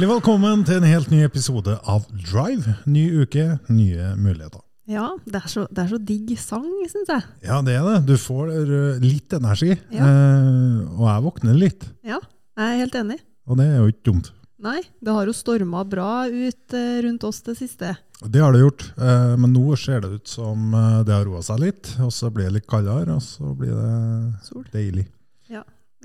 Hjertelig 0.00 0.14
velkommen 0.16 0.62
til 0.64 0.78
en 0.78 0.84
helt 0.88 1.10
ny 1.12 1.18
episode 1.26 1.74
av 1.92 2.06
Drive. 2.08 2.72
Ny 2.88 3.02
uke, 3.20 3.42
nye 3.68 4.14
muligheter. 4.16 4.62
Ja, 4.88 5.10
det 5.28 5.42
er 5.42 5.50
så, 5.52 5.66
det 5.68 5.82
er 5.82 5.90
så 5.90 5.98
digg 6.00 6.30
sang, 6.40 6.70
syns 6.88 7.12
jeg. 7.12 7.26
Ja, 7.44 7.58
det 7.60 7.74
er 7.76 7.84
det. 7.84 7.98
Du 8.08 8.14
får 8.16 8.48
eh, 8.62 9.02
litt 9.04 9.36
energi. 9.36 9.74
Ja. 9.92 10.06
Eh, 10.06 10.78
og 10.94 11.04
jeg 11.04 11.26
våkner 11.26 11.60
litt. 11.66 11.84
Ja, 12.00 12.16
jeg 12.56 12.64
er 12.64 12.80
helt 12.80 12.96
enig. 13.02 13.20
Og 13.44 13.60
det 13.60 13.68
er 13.68 13.76
jo 13.76 13.92
ikke 13.92 14.06
dumt. 14.08 14.32
Nei, 14.64 14.78
det 15.04 15.18
har 15.18 15.28
jo 15.28 15.36
storma 15.36 15.84
bra 15.84 16.08
ut 16.32 16.80
eh, 16.80 16.96
rundt 17.04 17.28
oss 17.28 17.44
det 17.44 17.58
siste. 17.60 17.92
Det 18.24 18.40
har 18.40 18.56
det 18.56 18.64
gjort. 18.64 18.88
Eh, 18.96 19.36
men 19.36 19.52
nå 19.52 19.76
ser 19.84 20.00
det 20.06 20.14
ut 20.16 20.32
som 20.32 20.72
det 21.04 21.12
har 21.12 21.28
roa 21.28 21.44
seg 21.44 21.60
litt. 21.60 21.92
Og 22.00 22.08
så 22.08 22.32
blir 22.32 22.48
det 22.48 22.62
litt 22.62 22.72
kaldere, 22.72 23.20
og 23.20 23.26
så 23.28 23.52
blir 23.52 23.76
det 23.76 24.48
Sol. 24.48 24.64
deilig. 24.72 25.10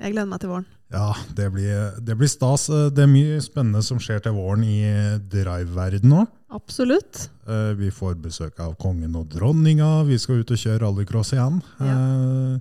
Jeg 0.00 0.12
gleder 0.12 0.28
meg 0.28 0.40
til 0.42 0.50
våren. 0.52 0.66
Ja, 0.92 1.08
det 1.34 1.46
blir, 1.54 1.96
det 2.04 2.14
blir 2.20 2.28
stas. 2.30 2.68
Eh, 2.70 2.90
Det 2.94 3.02
er 3.06 3.10
mye 3.10 3.38
spennende 3.42 3.82
som 3.82 3.98
skjer 3.98 4.20
til 4.22 4.36
våren 4.36 4.62
i 4.62 4.82
drive-verden 5.32 6.10
nå. 6.12 6.26
Absolutt. 6.54 7.28
Eh, 7.48 7.72
Vi 7.74 7.88
får 7.90 8.14
besøk 8.22 8.60
av 8.60 8.76
kongen 8.78 9.16
og 9.16 9.28
dronninga. 9.32 10.04
Vi 10.06 10.18
skal 10.18 10.42
ut 10.44 10.50
og 10.52 10.60
kjøre 10.60 10.82
rallycross 10.84 11.32
igjen. 11.34 11.62
Ja. 11.80 12.58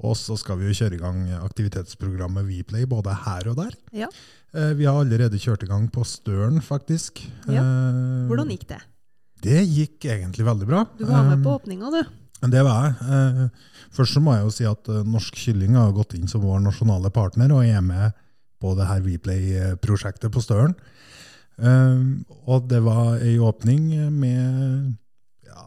Og 0.00 0.14
så 0.16 0.36
skal 0.40 0.56
vi 0.58 0.68
jo 0.70 0.76
kjøre 0.78 0.96
i 0.96 1.00
gang 1.00 1.18
aktivitetsprogrammet 1.44 2.46
Weplay 2.48 2.86
både 2.88 3.12
her 3.24 3.48
og 3.52 3.56
der. 3.60 3.74
Ja. 3.92 4.08
Eh, 4.54 4.72
Vi 4.74 4.84
har 4.88 4.98
allerede 5.00 5.38
kjørt 5.38 5.62
i 5.62 5.70
gang 5.70 5.88
på 5.92 6.04
Støren, 6.04 6.60
faktisk. 6.60 7.20
Ja. 7.46 7.60
Eh, 7.62 8.26
Hvordan 8.28 8.50
gikk 8.50 8.66
det? 8.68 8.80
Det 9.40 9.60
gikk 9.68 10.04
egentlig 10.04 10.44
veldig 10.44 10.66
bra. 10.68 10.84
Du 10.98 11.04
var 11.06 11.24
med 11.24 11.42
på 11.44 11.48
Eh, 11.54 11.56
åpninga, 11.60 11.90
du. 11.90 12.02
Det 12.40 12.62
var 12.64 12.86
jeg. 12.86 12.94
Eh, 13.12 13.66
Først 13.90 14.14
så 14.14 14.20
må 14.22 14.32
jeg 14.36 14.44
jo 14.46 14.52
si 14.54 14.64
at 14.70 14.88
eh, 14.88 15.02
Norsk 15.04 15.34
Kylling 15.36 15.74
har 15.76 15.90
gått 15.92 16.14
inn 16.14 16.28
som 16.30 16.40
vår 16.44 16.60
nasjonale 16.62 17.10
partner 17.12 17.50
og 17.52 17.64
er 17.66 17.80
med 17.84 18.12
på 18.62 18.74
det 18.78 18.86
her 18.86 19.00
Weplay-prosjektet 19.04 20.30
på 20.32 20.40
Støren. 20.44 20.74
Eh, 21.60 22.00
Og 22.46 22.68
det 22.70 22.80
var 22.84 23.18
ei 23.20 23.34
åpning 23.42 23.90
med 24.14 24.94
ja, 25.48 25.66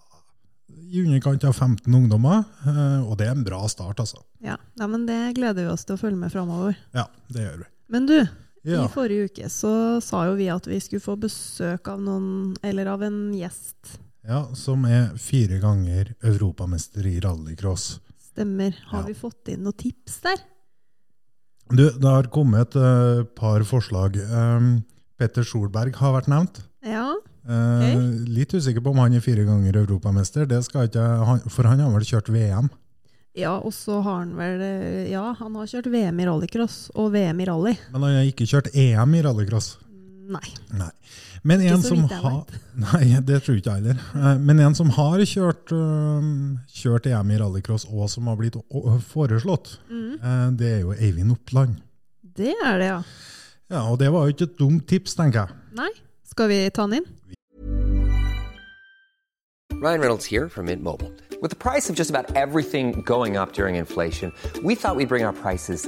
i 0.70 1.04
underkant 1.04 1.44
av 1.46 1.54
15 1.58 1.94
ungdommer, 1.94 2.44
og 3.06 3.18
det 3.20 3.28
er 3.28 3.36
en 3.36 3.44
bra 3.46 3.62
start, 3.70 4.00
altså. 4.02 4.24
Ja. 4.44 4.58
ja, 4.80 4.88
men 4.88 5.06
det 5.10 5.36
gleder 5.38 5.66
vi 5.68 5.72
oss 5.74 5.86
til 5.86 5.96
å 5.98 6.02
følge 6.02 6.18
med 6.20 6.32
framover. 6.34 6.76
Ja, 6.96 7.06
det 7.34 7.46
gjør 7.46 7.62
vi. 7.64 7.70
Men 7.94 8.08
du, 8.10 8.18
Ja. 8.64 8.86
i 8.86 8.92
forrige 8.94 9.26
uke 9.28 9.50
så 9.52 10.00
sa 10.02 10.22
jo 10.30 10.38
vi 10.40 10.46
at 10.48 10.64
vi 10.72 10.78
skulle 10.80 11.04
få 11.04 11.18
besøk 11.20 11.88
av 11.92 12.00
noen, 12.00 12.56
eller 12.64 12.88
av 12.94 13.02
en 13.04 13.34
gjest. 13.36 13.98
Ja, 14.28 14.46
Som 14.56 14.86
er 14.88 15.12
fire 15.20 15.60
ganger 15.60 16.14
europamester 16.24 17.06
i 17.10 17.18
rallycross. 17.20 18.00
Stemmer. 18.32 18.74
Har 18.88 19.02
Ja. 19.02 19.08
vi 19.08 19.14
fått 19.14 19.48
inn 19.52 19.64
noen 19.64 19.74
tips 19.78 20.22
der? 20.24 20.38
Du, 21.70 21.90
det 21.90 22.04
har 22.10 22.24
kommet 22.32 22.76
et 22.76 22.76
eh, 22.76 23.24
par 23.36 23.60
forslag. 23.68 24.16
Um, 24.32 24.84
Petter 25.20 25.44
Solberg 25.44 25.96
har 25.96 26.14
vært 26.14 26.28
nevnt. 26.32 26.62
Ja. 26.84 27.14
Eh, 27.48 27.98
Litt 28.28 28.54
usikker 28.56 28.82
på 28.84 28.92
om 28.92 28.98
han 29.04 29.14
er 29.14 29.20
fire 29.24 29.44
ganger 29.48 29.76
europamester, 29.82 30.46
det 30.48 30.64
skal 30.66 30.88
ikke, 30.88 31.04
han, 31.28 31.40
for 31.52 31.64
han 31.68 31.80
har 31.84 31.92
vel 31.92 32.06
kjørt 32.08 32.30
VM. 32.32 32.70
Ja, 33.36 33.56
og 33.60 33.74
så 33.74 34.02
har 34.06 34.20
han 34.22 34.36
vel 34.38 34.62
eh, 34.62 35.12
Ja, 35.12 35.34
han 35.40 35.56
har 35.56 35.66
kjørt 35.68 35.88
VM 35.92 36.20
i 36.22 36.26
rallycross 36.30 36.92
og 36.96 37.12
VM 37.16 37.40
i 37.42 37.46
rally. 37.50 37.74
Men 37.92 38.02
han 38.06 38.18
har 38.20 38.28
ikke 38.30 38.46
kjørt 38.48 38.70
EM 38.76 39.16
i 39.18 39.24
rallycross. 39.26 39.78
Nei. 40.34 40.46
Nei. 40.72 40.92
Men 41.44 41.60
Ikke 41.60 41.74
en 41.76 41.82
så 41.84 41.90
som 41.92 41.98
vidt 42.04 42.12
jeg 42.12 42.22
har 42.24 42.46
Nei, 42.86 43.20
det 43.28 43.42
tror 43.44 43.58
ikke 43.60 43.74
jeg 43.74 43.82
heller. 43.84 43.98
Eh, 44.16 44.38
Men 44.40 44.60
en 44.64 44.76
som 44.76 44.90
har 44.96 45.20
kjørt, 45.28 45.74
øhm, 45.76 46.60
kjørt 46.72 47.06
EM 47.12 47.32
i 47.36 47.38
rallycross, 47.42 47.86
og 47.92 48.10
som 48.10 48.28
har 48.32 48.38
blitt 48.40 48.56
foreslått, 49.12 49.78
Mm. 49.92 50.14
eh, 50.24 50.52
det 50.60 50.72
er 50.78 50.80
jo 50.86 50.94
Eivind 50.94 51.32
Oppland. 51.36 51.76
Det 52.38 52.54
er 52.64 52.78
det, 52.80 52.88
ja. 52.88 53.02
Ja, 53.70 53.82
og 53.92 54.00
det 54.00 54.12
var 54.12 54.26
jo 54.26 54.34
ikke 54.34 54.44
et 54.48 54.58
dumt 54.60 54.88
tips, 54.88 55.16
tenker 55.16 55.48
jeg. 55.48 55.56
Nei. 55.76 55.90
Skal 56.26 56.48
vi 56.50 56.70
ta 56.70 56.88
den 56.88 56.94
inn? 57.04 57.06
Ryan 59.82 60.00
Reynolds 60.02 60.26
here 60.26 60.48
from 60.50 60.66
Mint 60.66 60.82
Mobile. 60.82 61.12
With 61.42 61.50
the 61.52 61.58
price 61.60 61.90
of 61.90 61.96
just 61.98 62.10
about 62.10 62.32
everything 62.38 63.04
going 63.06 63.36
up 63.36 63.52
during 63.54 63.76
inflation, 63.76 64.32
we 64.64 64.76
thought 64.76 64.96
we'd 64.96 65.10
bring 65.10 65.26
our 65.26 65.34
prices 65.34 65.88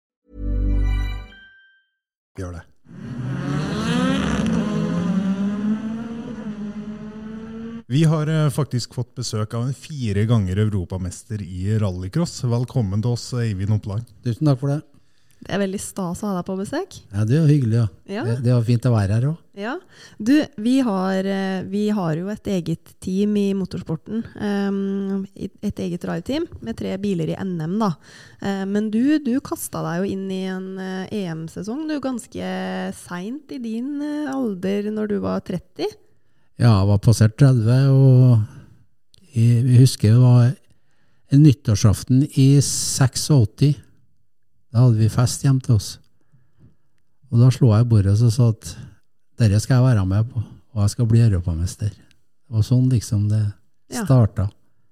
Gjør 2.39 2.53
det. 2.55 2.61
Vi 7.91 8.05
har 8.07 8.29
eh, 8.31 8.47
faktisk 8.55 8.93
fått 8.95 9.09
besøk 9.19 9.51
av 9.57 9.65
en 9.67 9.75
fire 9.75 10.23
ganger 10.29 10.61
europamester 10.63 11.41
i 11.43 11.73
rallycross. 11.81 12.37
Velkommen 12.47 13.03
til 13.03 13.17
oss, 13.17 13.25
Eivind 13.35 13.75
Oppland. 13.75 14.07
Tusen 14.23 14.47
takk 14.47 14.61
for 14.61 14.71
det. 14.71 14.79
Det 15.41 15.55
er 15.55 15.61
veldig 15.63 15.79
stas 15.81 16.19
å 16.21 16.29
ha 16.29 16.35
deg 16.37 16.45
på 16.45 16.55
besøk. 16.59 16.97
Ja, 17.09 17.23
Det 17.25 17.37
er 17.39 17.47
hyggelig. 17.49 17.79
Ja. 17.81 17.87
Ja. 18.11 18.23
Det, 18.27 18.35
det 18.45 18.51
var 18.53 18.65
fint 18.67 18.85
å 18.85 18.91
være 18.93 19.15
her 19.17 19.25
òg. 19.31 19.39
Ja. 19.57 19.73
Du, 20.21 20.35
vi 20.61 20.75
har, 20.85 21.25
eh, 21.25 21.63
vi 21.67 21.81
har 21.89 22.13
jo 22.19 22.29
et 22.29 22.47
eget 22.53 22.93
team 23.01 23.33
i 23.39 23.47
motorsporten. 23.57 24.21
Um, 24.37 25.25
et 25.33 25.81
eget 25.81 26.05
rallyteam 26.05 26.45
med 26.61 26.77
tre 26.77 26.93
biler 27.01 27.33
i 27.33 27.39
NM, 27.41 27.75
da. 27.81 27.91
Eh, 28.41 28.63
men 28.69 28.91
du, 28.93 29.17
du 29.23 29.33
kasta 29.41 29.81
deg 29.87 30.03
jo 30.03 30.13
inn 30.13 30.29
i 30.29 30.43
en 30.51 30.69
eh, 30.77 31.17
EM-sesong 31.23 31.87
du 31.89 31.97
ganske 32.03 32.53
seint 33.01 33.51
i 33.51 33.61
din 33.63 33.97
alder, 34.29 34.91
når 34.93 35.13
du 35.15 35.19
var 35.25 35.41
30. 35.47 35.89
Ja, 36.61 36.75
jeg 36.77 36.89
var 36.93 37.01
passert 37.01 37.39
30, 37.41 37.89
og 37.89 38.41
jeg, 39.33 39.63
jeg 39.65 39.79
husker 39.81 40.13
det 40.13 40.21
var 40.21 40.51
nyttårsaften 41.31 42.27
i 42.35 42.51
86. 42.61 43.79
Da 44.71 44.85
hadde 44.85 44.97
vi 45.01 45.09
fest 45.11 45.43
hjemme 45.43 45.61
til 45.65 45.75
oss. 45.75 45.97
Og 47.31 47.39
da 47.39 47.49
slo 47.53 47.71
jeg 47.75 47.87
bordet 47.91 48.15
og 48.21 48.31
sa 48.33 48.49
at 48.51 48.71
dette 49.39 49.59
skal 49.63 49.79
jeg 49.79 49.87
være 49.95 50.05
med 50.07 50.29
på, 50.31 50.41
og 50.75 50.81
jeg 50.83 50.93
skal 50.93 51.07
bli 51.11 51.21
europamester. 51.23 51.91
Og 52.51 52.63
sånn 52.67 52.89
liksom 52.91 53.29
det 53.29 53.53
Ja. 53.91 54.05
starta. 54.05 54.49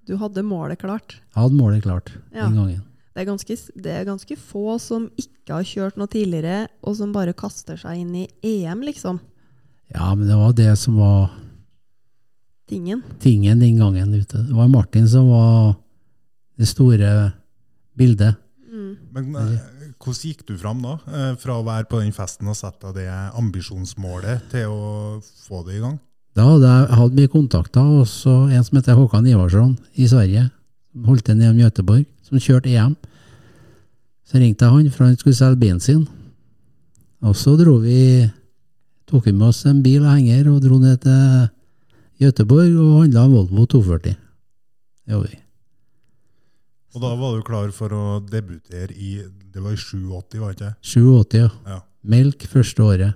Du 0.07 0.17
hadde 0.17 0.41
målet 0.43 0.79
klart. 0.79 1.19
Jeg 1.35 1.43
hadde 1.43 1.55
målet 1.55 1.83
klart 1.83 2.11
Ja. 2.33 2.45
den 2.47 2.55
gangen. 2.55 2.81
Det 3.15 3.27
er, 3.27 3.31
ganske, 3.31 3.55
det 3.75 3.91
er 3.91 4.05
ganske 4.05 4.35
få 4.37 4.79
som 4.79 5.09
ikke 5.17 5.49
har 5.53 5.63
kjørt 5.63 5.97
noe 5.97 6.07
tidligere, 6.07 6.67
og 6.83 6.95
som 6.95 7.11
bare 7.11 7.33
kaster 7.33 7.75
seg 7.77 7.97
inn 7.97 8.15
i 8.15 8.27
EM, 8.43 8.81
liksom. 8.81 9.19
Ja, 9.93 10.13
men 10.15 10.27
det 10.27 10.35
var 10.37 10.53
det 10.53 10.77
som 10.77 10.95
var 10.97 11.31
Tingen. 12.67 13.01
tingen 13.19 13.59
den 13.59 13.77
gangen 13.77 14.13
ute. 14.13 14.45
Det 14.47 14.53
var 14.55 14.67
Martin 14.69 15.07
som 15.07 15.27
var 15.27 15.75
det 16.57 16.67
store 16.67 17.33
bildet. 17.97 18.35
Men 19.15 19.33
eh, 19.35 19.55
hvordan 19.97 20.19
gikk 20.29 20.45
du 20.47 20.53
fram 20.59 20.83
da? 20.83 20.97
Eh, 21.09 21.31
Fra 21.41 21.57
å 21.59 21.65
være 21.65 21.87
på 21.89 22.01
den 22.03 22.13
festen 22.15 22.49
og 22.49 22.57
sette 22.57 22.91
det 22.95 23.07
ambisjonsmålet 23.09 24.49
til 24.53 24.69
å 24.73 25.19
få 25.47 25.63
det 25.67 25.79
i 25.79 25.83
gang? 25.83 25.97
Da 26.37 26.45
hadde 26.45 26.69
jeg 26.71 26.97
hatt 26.99 27.15
mye 27.17 27.31
kontakter, 27.33 27.87
også 28.03 28.35
en 28.53 28.63
som 28.63 28.77
heter 28.77 28.97
Håkan 28.99 29.27
Ivarsson 29.27 29.73
i 29.99 30.05
Sverige, 30.07 30.45
holdt 31.05 31.25
til 31.27 31.39
nede 31.39 31.57
i 31.57 31.65
Göteborg, 31.65 32.05
som 32.23 32.39
kjørte 32.39 32.69
EM. 32.71 32.93
Så 34.29 34.37
ringte 34.37 34.67
jeg 34.67 34.75
han, 34.75 34.91
for 34.93 35.07
han 35.07 35.17
skulle 35.17 35.35
selge 35.39 35.59
bilen 35.59 35.81
sin. 35.83 36.05
Og 37.25 37.35
så 37.35 37.55
dro 37.59 37.79
vi, 37.81 38.29
tok 39.09 39.25
vi 39.25 39.33
med 39.33 39.49
oss 39.49 39.65
en 39.67 39.81
bil 39.83 40.05
og 40.05 40.13
henger, 40.13 40.47
og 40.53 40.61
dro 40.63 40.77
ned 40.79 41.01
til 41.03 41.49
Göteborg 42.21 42.77
og 42.77 43.01
handla 43.01 43.25
Volvo 43.31 43.65
240. 43.65 44.15
Det 45.03 45.15
gjorde 45.15 45.33
vi. 45.33 45.41
Og 46.95 47.01
da 47.03 47.11
var 47.19 47.35
du 47.37 47.43
klar 47.45 47.69
for 47.75 47.93
å 47.93 48.03
debutere 48.25 48.93
i 48.95 49.19
Det 49.53 49.61
var 49.61 49.73
i 49.75 49.77
87, 49.77 50.39
var 50.41 50.53
det 50.53 50.57
ikke? 50.57 50.71
87, 50.81 51.37
ja. 51.37 51.49
Ja. 51.67 51.79
Melk 52.09 52.45
første 52.49 52.81
året. 52.85 53.13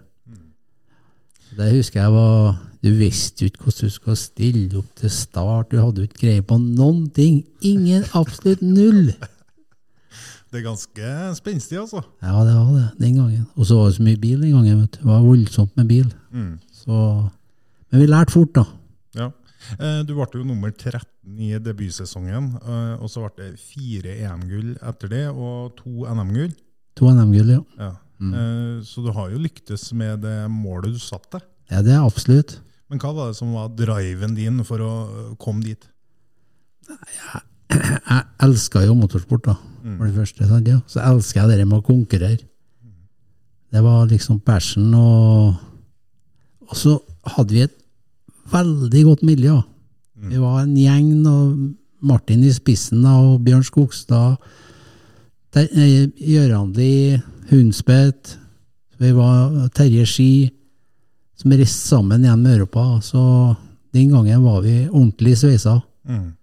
Det 1.53 1.67
husker 1.75 2.01
jeg 2.01 2.11
var 2.15 2.55
Du 2.83 2.89
visste 2.97 3.45
jo 3.45 3.51
ikke 3.51 3.63
hvordan 3.67 3.89
du 3.89 3.93
skulle 3.93 4.17
stille 4.19 4.77
opp 4.81 4.89
til 4.99 5.09
start. 5.13 5.69
Du 5.71 5.77
hadde 5.79 6.01
jo 6.03 6.07
ikke 6.09 6.21
greie 6.25 6.41
på 6.45 6.57
noen 6.59 7.05
ting. 7.15 7.43
Ingen, 7.61 8.03
absolutt 8.13 8.61
null. 8.65 9.13
Det 10.53 10.59
er 10.59 10.65
ganske 10.67 11.11
spenstig, 11.39 11.79
altså. 11.81 12.03
Ja, 12.21 12.43
det 12.45 12.51
var 12.53 12.67
det 12.75 12.81
den 13.01 13.15
gangen. 13.17 13.45
Og 13.57 13.65
så 13.65 13.73
var 13.79 13.87
det 13.89 13.95
så 13.95 14.03
mye 14.05 14.19
bil 14.21 14.41
den 14.43 14.51
gangen. 14.53 14.81
vet 14.83 14.91
du. 14.91 14.97
Det 14.99 15.07
var 15.09 15.23
voldsomt 15.25 15.71
med 15.79 15.87
bil. 15.89 16.11
Mm. 16.29 16.51
Så, 16.77 16.97
men 17.89 18.03
vi 18.03 18.05
lærte 18.11 18.35
fort, 18.35 18.51
da. 18.53 18.63
Ja. 19.17 19.31
Eh, 19.79 20.03
Du 20.05 20.13
ble 20.13 20.27
jo 20.35 20.43
nummer 20.45 20.69
13 20.69 21.01
i 21.39 21.53
debutsesongen, 21.63 22.49
eh, 22.59 22.95
og 23.01 23.07
så 23.09 23.23
ble 23.23 23.31
det 23.53 23.59
fire 23.61 24.17
EM-gull 24.25 24.73
etter 24.83 25.11
det, 25.11 25.23
og 25.31 25.75
to 25.79 26.03
NM-gull. 26.11 26.51
To 26.99 27.07
NM-gull, 27.13 27.53
ja. 27.55 27.61
Ja. 27.79 27.91
Mm. 28.19 28.33
Eh, 28.33 28.83
Så 28.83 29.01
du 29.05 29.11
har 29.15 29.31
jo 29.31 29.39
lyktes 29.39 29.91
med 29.93 30.21
det 30.21 30.35
målet 30.51 30.93
du 30.93 30.99
satte. 30.99 31.39
Ja, 31.71 31.81
det 31.81 31.93
er 31.95 32.03
absolutt. 32.05 32.57
Men 32.89 32.99
hva 32.99 33.13
var 33.15 33.31
det 33.31 33.37
som 33.39 33.53
var 33.55 33.71
driven 33.73 34.35
din 34.35 34.63
for 34.67 34.83
å 34.83 34.91
eh, 35.07 35.35
komme 35.39 35.63
dit? 35.63 35.87
Jeg 37.71 38.23
elska 38.45 38.83
jo 38.85 38.93
motorsport, 38.99 39.45
da. 39.47 39.55
For 39.83 40.05
det 40.07 40.15
første. 40.15 40.47
Sant? 40.47 40.67
Ja. 40.67 40.79
Så 40.87 41.01
elska 41.03 41.43
jeg 41.47 41.59
det 41.63 41.67
med 41.67 41.79
å 41.81 41.85
konkurrere. 41.87 42.39
Det 43.73 43.81
var 43.81 44.05
liksom 44.11 44.39
passion, 44.45 44.91
og 44.93 45.55
Og 46.69 46.77
så 46.79 46.93
hadde 47.35 47.53
vi 47.53 47.61
et 47.65 47.73
veldig 48.51 49.01
godt 49.05 49.23
miljø. 49.27 49.57
Vi 50.29 50.37
var 50.39 50.61
en 50.61 50.75
gjeng, 50.77 51.25
og 51.27 51.75
Martin 52.03 52.43
i 52.43 52.51
spissen, 52.53 53.01
da, 53.03 53.15
og 53.19 53.41
Bjørn 53.43 53.63
Skogstad, 53.63 54.37
eh, 55.55 57.19
Hundspett, 57.49 58.37
vi 58.97 59.11
var 59.11 59.67
Terje 59.75 60.05
Ski, 60.07 60.51
som 61.35 61.51
reiste 61.51 61.87
sammen 61.89 62.23
igjen 62.23 62.41
med 62.41 62.55
Europa. 62.57 63.01
Så 63.01 63.55
den 63.93 64.09
gangen 64.13 64.43
var 64.43 64.61
vi 64.61 64.87
ordentlig 64.87 65.35
sveisa. 65.37 65.81
Mm. 66.07 66.33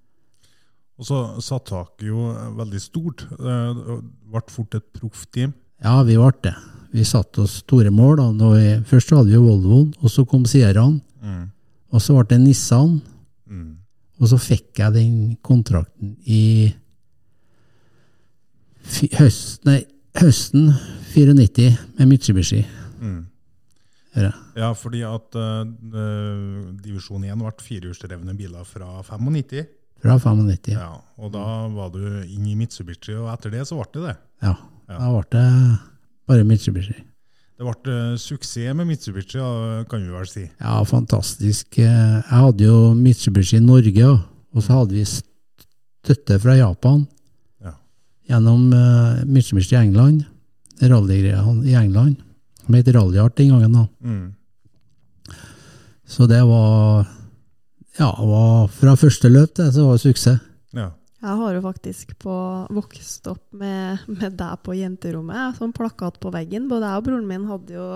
Og 1.01 1.07
så 1.09 1.21
satt 1.41 1.71
taket 1.71 2.11
jo 2.11 2.29
veldig 2.59 2.81
stort. 2.83 3.25
Eh, 3.33 3.71
Det 3.75 4.01
ble 4.31 4.43
fort 4.53 4.75
et 4.75 4.93
proffteam. 4.93 5.55
Ja, 5.83 6.03
vi 6.03 6.17
ble 6.17 6.33
det. 6.43 6.55
Vi 6.93 7.05
satte 7.05 7.43
oss 7.43 7.63
store 7.65 7.91
mål. 7.91 8.17
da. 8.17 8.51
Vi, 8.53 8.83
først 8.85 9.11
hadde 9.11 9.31
vi 9.31 9.37
Volvoen, 9.41 9.95
og 10.03 10.11
så 10.11 10.27
kom 10.27 10.45
Sierraen. 10.45 11.01
Mm. 11.23 11.51
Og 11.93 12.01
så 12.01 12.15
ble 12.15 12.27
det 12.29 12.41
Nissan. 12.41 13.01
Og 14.21 14.29
så 14.29 14.37
fikk 14.41 14.83
jeg 14.83 14.97
den 14.97 15.15
kontrakten 15.45 16.15
i 16.29 16.73
høst, 19.17 19.65
nei, 19.69 19.81
høsten 20.21 20.73
94 21.15 21.71
med 21.99 22.11
Mitsubishi. 22.11 22.61
Mm. 23.01 23.27
Ja, 24.59 24.73
fordi 24.75 25.05
at 25.07 25.37
eh, 25.39 25.61
divisjon 26.83 27.25
1 27.25 27.39
ble 27.39 27.53
firehjulsdrevne 27.63 28.35
biler 28.37 28.67
fra 28.67 28.99
95. 29.07 29.69
Fra 30.01 30.17
95. 30.19 30.73
Ja, 30.75 30.91
og 31.21 31.33
da 31.33 31.45
var 31.73 31.93
du 31.95 32.03
inn 32.25 32.49
i 32.49 32.57
Mitsubishi, 32.59 33.15
og 33.17 33.31
etter 33.33 33.55
det 33.55 33.67
så 33.69 33.79
ble 33.79 33.89
det 33.95 34.05
det. 34.09 34.17
Ja. 34.45 34.57
Da 34.91 35.13
ble 35.15 35.25
det 35.37 35.47
bare 36.29 36.47
Mitsubishi. 36.49 36.97
Det 37.61 37.67
ble 37.69 37.93
eh, 37.93 38.17
suksess 38.17 38.73
med 38.75 38.87
Mitsubishi, 38.89 39.37
kan 39.91 40.01
vi 40.01 40.09
vel 40.15 40.27
si. 40.29 40.47
Ja, 40.63 40.79
fantastisk. 40.89 41.77
Eh, 41.79 41.85
Jeg 41.85 42.39
hadde 42.41 42.65
jo 42.65 42.95
Mitsubishi 42.97 43.59
i 43.59 43.61
Norge, 43.61 44.07
og 44.55 44.63
så 44.65 44.79
hadde 44.79 44.97
vi 44.97 45.05
støtte 45.05 46.39
fra 46.41 46.55
Japan 46.57 47.03
Ja. 47.61 47.75
gjennom 48.31 48.73
eh, 48.73 49.25
Mitsubishi 49.29 49.77
i 49.77 49.83
England, 49.83 50.25
rallygreiene 50.81 51.67
i 51.69 51.75
England, 51.77 52.17
som 52.65 52.75
het 52.75 52.89
Rallyart 52.97 53.37
den 53.37 53.51
gangen. 53.53 53.73
da. 53.77 53.87
Mm. 54.03 54.33
Så 56.09 56.27
det 56.27 56.41
var 56.49 57.07
Ja, 57.99 58.09
var 58.25 58.69
fra 58.73 58.95
første 58.97 59.29
løp 59.29 59.53
det, 59.59 59.73
så 59.75 59.85
var 59.85 59.99
det 59.99 60.01
suksess. 60.07 60.41
Ja. 60.73 60.91
Jeg 61.21 61.37
har 61.37 61.53
jo 61.53 61.61
faktisk 61.61 62.15
på, 62.23 62.35
vokst 62.73 63.27
opp 63.29 63.43
med, 63.53 64.07
med 64.09 64.39
deg 64.41 64.61
på 64.65 64.73
jenterommet, 64.79 65.59
som 65.59 65.73
plakat 65.77 66.17
på 66.23 66.33
veggen. 66.33 66.69
Både 66.71 66.89
jeg 66.89 67.03
og 67.03 67.09
broren 67.11 67.27
min 67.29 67.45
hadde 67.51 67.75
jo 67.77 67.89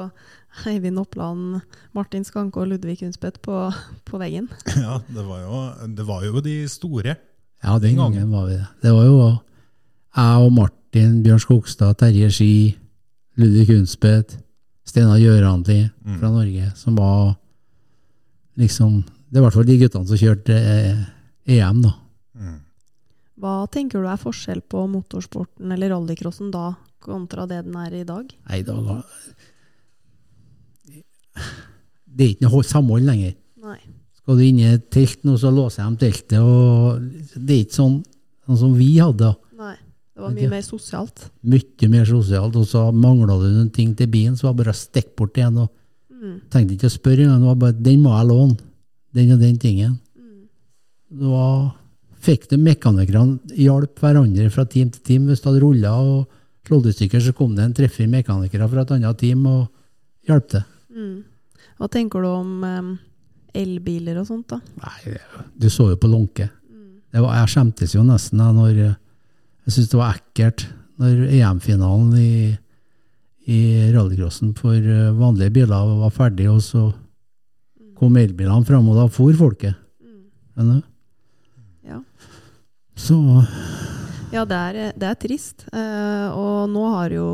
Eivind 0.68 1.00
Oppland, 1.00 1.62
Martin 1.96 2.26
Skanke 2.26 2.60
og 2.60 2.68
Ludvig 2.68 2.98
Hundspett 3.00 3.40
på, 3.44 3.62
på 4.04 4.20
veggen. 4.20 4.50
ja, 4.76 4.98
det 5.08 5.24
var, 5.24 5.40
jo, 5.40 5.62
det 5.96 6.06
var 6.10 6.26
jo 6.26 6.42
de 6.44 6.58
store. 6.68 7.16
Ja, 7.64 7.78
den 7.80 7.96
gangen 7.96 8.28
var 8.28 8.50
vi 8.50 8.58
det. 8.58 8.66
Det 8.84 8.92
var 8.92 9.08
jo 9.08 9.16
jeg 9.24 10.44
og 10.44 10.52
Martin, 10.54 11.16
Bjørn 11.24 11.40
Skogstad, 11.42 11.96
Terje 11.98 12.28
Ski, 12.30 12.52
Ludvig 13.40 13.66
Hundspett, 13.72 14.36
Steinar 14.84 15.16
Gjørandi 15.18 15.80
fra 16.20 16.28
Norge, 16.30 16.68
som 16.76 17.00
var 17.00 17.34
liksom 18.60 19.00
Det 19.00 19.40
er 19.40 19.42
i 19.42 19.42
hvert 19.48 19.56
fall 19.56 19.66
de 19.66 19.76
guttene 19.80 20.06
som 20.06 20.18
kjørte 20.20 20.54
eh, 20.54 20.98
EM, 21.56 21.80
da. 21.82 21.96
Hva 23.40 23.64
tenker 23.72 24.02
du 24.02 24.08
er 24.08 24.20
forskjell 24.20 24.62
på 24.70 24.84
motorsporten 24.90 25.72
eller 25.74 25.90
rallycrossen 25.90 26.52
da, 26.54 26.74
kontra 27.02 27.48
det 27.50 27.64
den 27.66 27.76
er 27.80 27.96
i 27.98 28.04
dag? 28.06 28.30
Nei, 28.48 28.62
da 28.66 28.76
da 28.78 29.00
Det 32.14 32.24
er 32.24 32.34
ikke 32.36 32.46
noe 32.46 32.62
samhold 32.62 33.06
lenger. 33.08 33.34
Nei. 33.64 33.78
Skal 34.20 34.38
du 34.38 34.44
inn 34.46 34.60
i 34.62 34.68
et 34.70 34.86
telt 34.94 35.24
nå, 35.26 35.34
så 35.40 35.50
låser 35.50 35.88
de 35.90 36.04
teltet, 36.06 36.38
og 36.38 37.02
det 37.34 37.56
er 37.56 37.64
ikke 37.64 37.80
sånn, 37.80 37.96
sånn 38.46 38.60
som 38.60 38.76
vi 38.78 38.92
hadde. 39.00 39.32
Nei. 39.58 39.74
Det 40.14 40.22
var 40.22 40.30
mye 40.36 40.50
mer 40.52 40.62
sosialt. 40.62 41.24
Mye 41.42 41.88
mer 41.90 42.06
sosialt, 42.06 42.54
og 42.54 42.68
så 42.70 42.86
mangla 42.94 43.34
du 43.40 43.48
noen 43.50 43.72
ting 43.74 43.96
til 43.98 44.06
bilen, 44.12 44.38
så 44.38 44.46
var 44.46 44.54
det 44.54 44.62
bare 44.62 44.76
å 44.76 44.78
stikke 44.78 45.16
bort 45.18 45.40
igjen. 45.40 45.58
og 45.64 45.72
Mm. 46.24 46.36
Tenkte 46.48 46.76
ikke 46.78 46.88
å 46.88 46.94
spørre 46.94 47.26
engang. 47.28 47.58
'den 47.82 48.00
må 48.00 48.16
jeg 48.16 48.28
låne'. 48.30 48.58
Den 49.14 49.32
og 49.32 49.40
den 49.40 49.58
tingen. 49.58 50.00
Det 51.10 51.28
var 51.28 51.76
fikk 52.24 52.48
de 52.50 52.58
mekanikerne 52.60 53.56
hjalp 53.58 54.00
hverandre 54.00 54.48
fra 54.52 54.64
team 54.68 54.90
til 54.94 55.04
team. 55.06 55.28
Hvis 55.28 55.42
du 55.42 55.50
hadde 55.50 55.62
rulla 55.64 55.94
og 56.00 56.24
slått 56.64 56.88
i 56.90 56.94
stykker, 56.96 57.22
så 57.22 57.34
kom 57.36 57.54
det 57.56 57.66
en 57.66 57.76
tre-fire 57.76 58.10
mekanikere 58.10 58.68
fra 58.70 58.84
et 58.84 58.94
annet 58.96 59.20
team 59.20 59.44
og 59.50 59.66
hjalp 60.28 60.48
til. 60.52 60.64
Mm. 60.94 61.16
Hva 61.80 61.90
tenker 61.92 62.24
du 62.24 62.30
om 62.30 62.64
um, 62.64 62.92
elbiler 63.54 64.20
og 64.22 64.28
sånt, 64.28 64.54
da? 64.54 64.60
Nei, 64.80 65.16
du 65.58 65.68
så 65.72 65.90
jo 65.92 66.00
på 66.00 66.10
Lånke. 66.10 66.48
Mm. 66.70 67.02
jeg 67.12 67.52
skjemtes 67.52 67.94
jo 67.94 68.04
nesten 68.06 68.40
da 68.42 68.50
når 68.54 68.74
Jeg 69.64 69.72
syntes 69.72 69.90
det 69.92 69.98
var 69.98 70.18
ekkelt 70.18 70.66
når 71.00 71.22
EM-finalen 71.32 72.10
i, 72.20 72.34
i 73.50 73.60
rallycrossen 73.94 74.52
for 74.58 74.76
eh, 74.76 75.14
vanlige 75.16 75.54
biler 75.56 75.94
var 76.02 76.12
ferdig, 76.14 76.50
og 76.52 76.60
så 76.62 76.90
kom 77.98 78.18
elbilene 78.20 78.66
fram, 78.68 78.90
og 78.92 78.98
da 78.98 79.06
for 79.08 79.34
folket. 79.38 79.74
Mm. 80.04 80.68
du? 80.68 80.82
Så 82.94 83.18
Ja, 84.34 84.44
det 84.48 84.56
er, 84.56 84.78
det 84.98 85.10
er 85.10 85.18
trist. 85.20 85.66
Uh, 85.74 86.30
og 86.34 86.72
nå 86.72 86.88
har 86.96 87.14
jo 87.14 87.28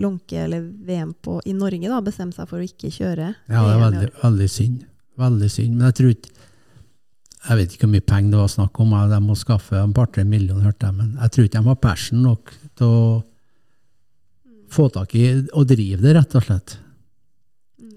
Lånke, 0.00 0.38
eller 0.44 0.60
VM 0.60 1.12
på, 1.20 1.40
i 1.44 1.52
Norge, 1.52 1.88
da, 1.88 1.98
bestemt 2.00 2.36
seg 2.36 2.48
for 2.48 2.62
å 2.62 2.64
ikke 2.64 2.88
kjøre. 2.94 3.34
Ja, 3.52 3.64
det 3.66 3.72
er 3.74 3.82
veldig, 3.82 4.08
veldig 4.22 4.48
synd. 4.48 4.86
Veldig 5.20 5.50
synd. 5.52 5.74
Men 5.76 5.90
jeg 5.90 5.98
tror 5.98 6.14
ikke 6.14 6.30
Jeg 7.42 7.58
vet 7.58 7.72
ikke 7.74 7.88
hvor 7.88 7.90
mye 7.90 8.06
penger 8.06 8.30
det 8.30 8.38
var 8.38 8.50
snakk 8.52 8.80
om. 8.80 8.92
De 9.10 9.18
må 9.18 9.34
skaffe 9.34 9.74
en 9.74 9.92
par-tre 9.92 10.22
millioner, 10.24 10.62
hørte 10.68 10.86
jeg. 10.86 10.94
Men 10.94 11.16
jeg 11.18 11.34
tror 11.34 11.46
ikke 11.48 11.58
de 11.58 11.68
har 11.68 11.80
passion 11.82 12.22
nok 12.22 12.52
til 12.78 12.86
å 12.86 13.06
få 14.72 14.86
tak 14.94 15.16
i 15.18 15.24
og 15.50 15.66
drive 15.68 15.98
det, 16.04 16.14
rett 16.16 16.36
og 16.38 16.46
slett. 16.46 16.76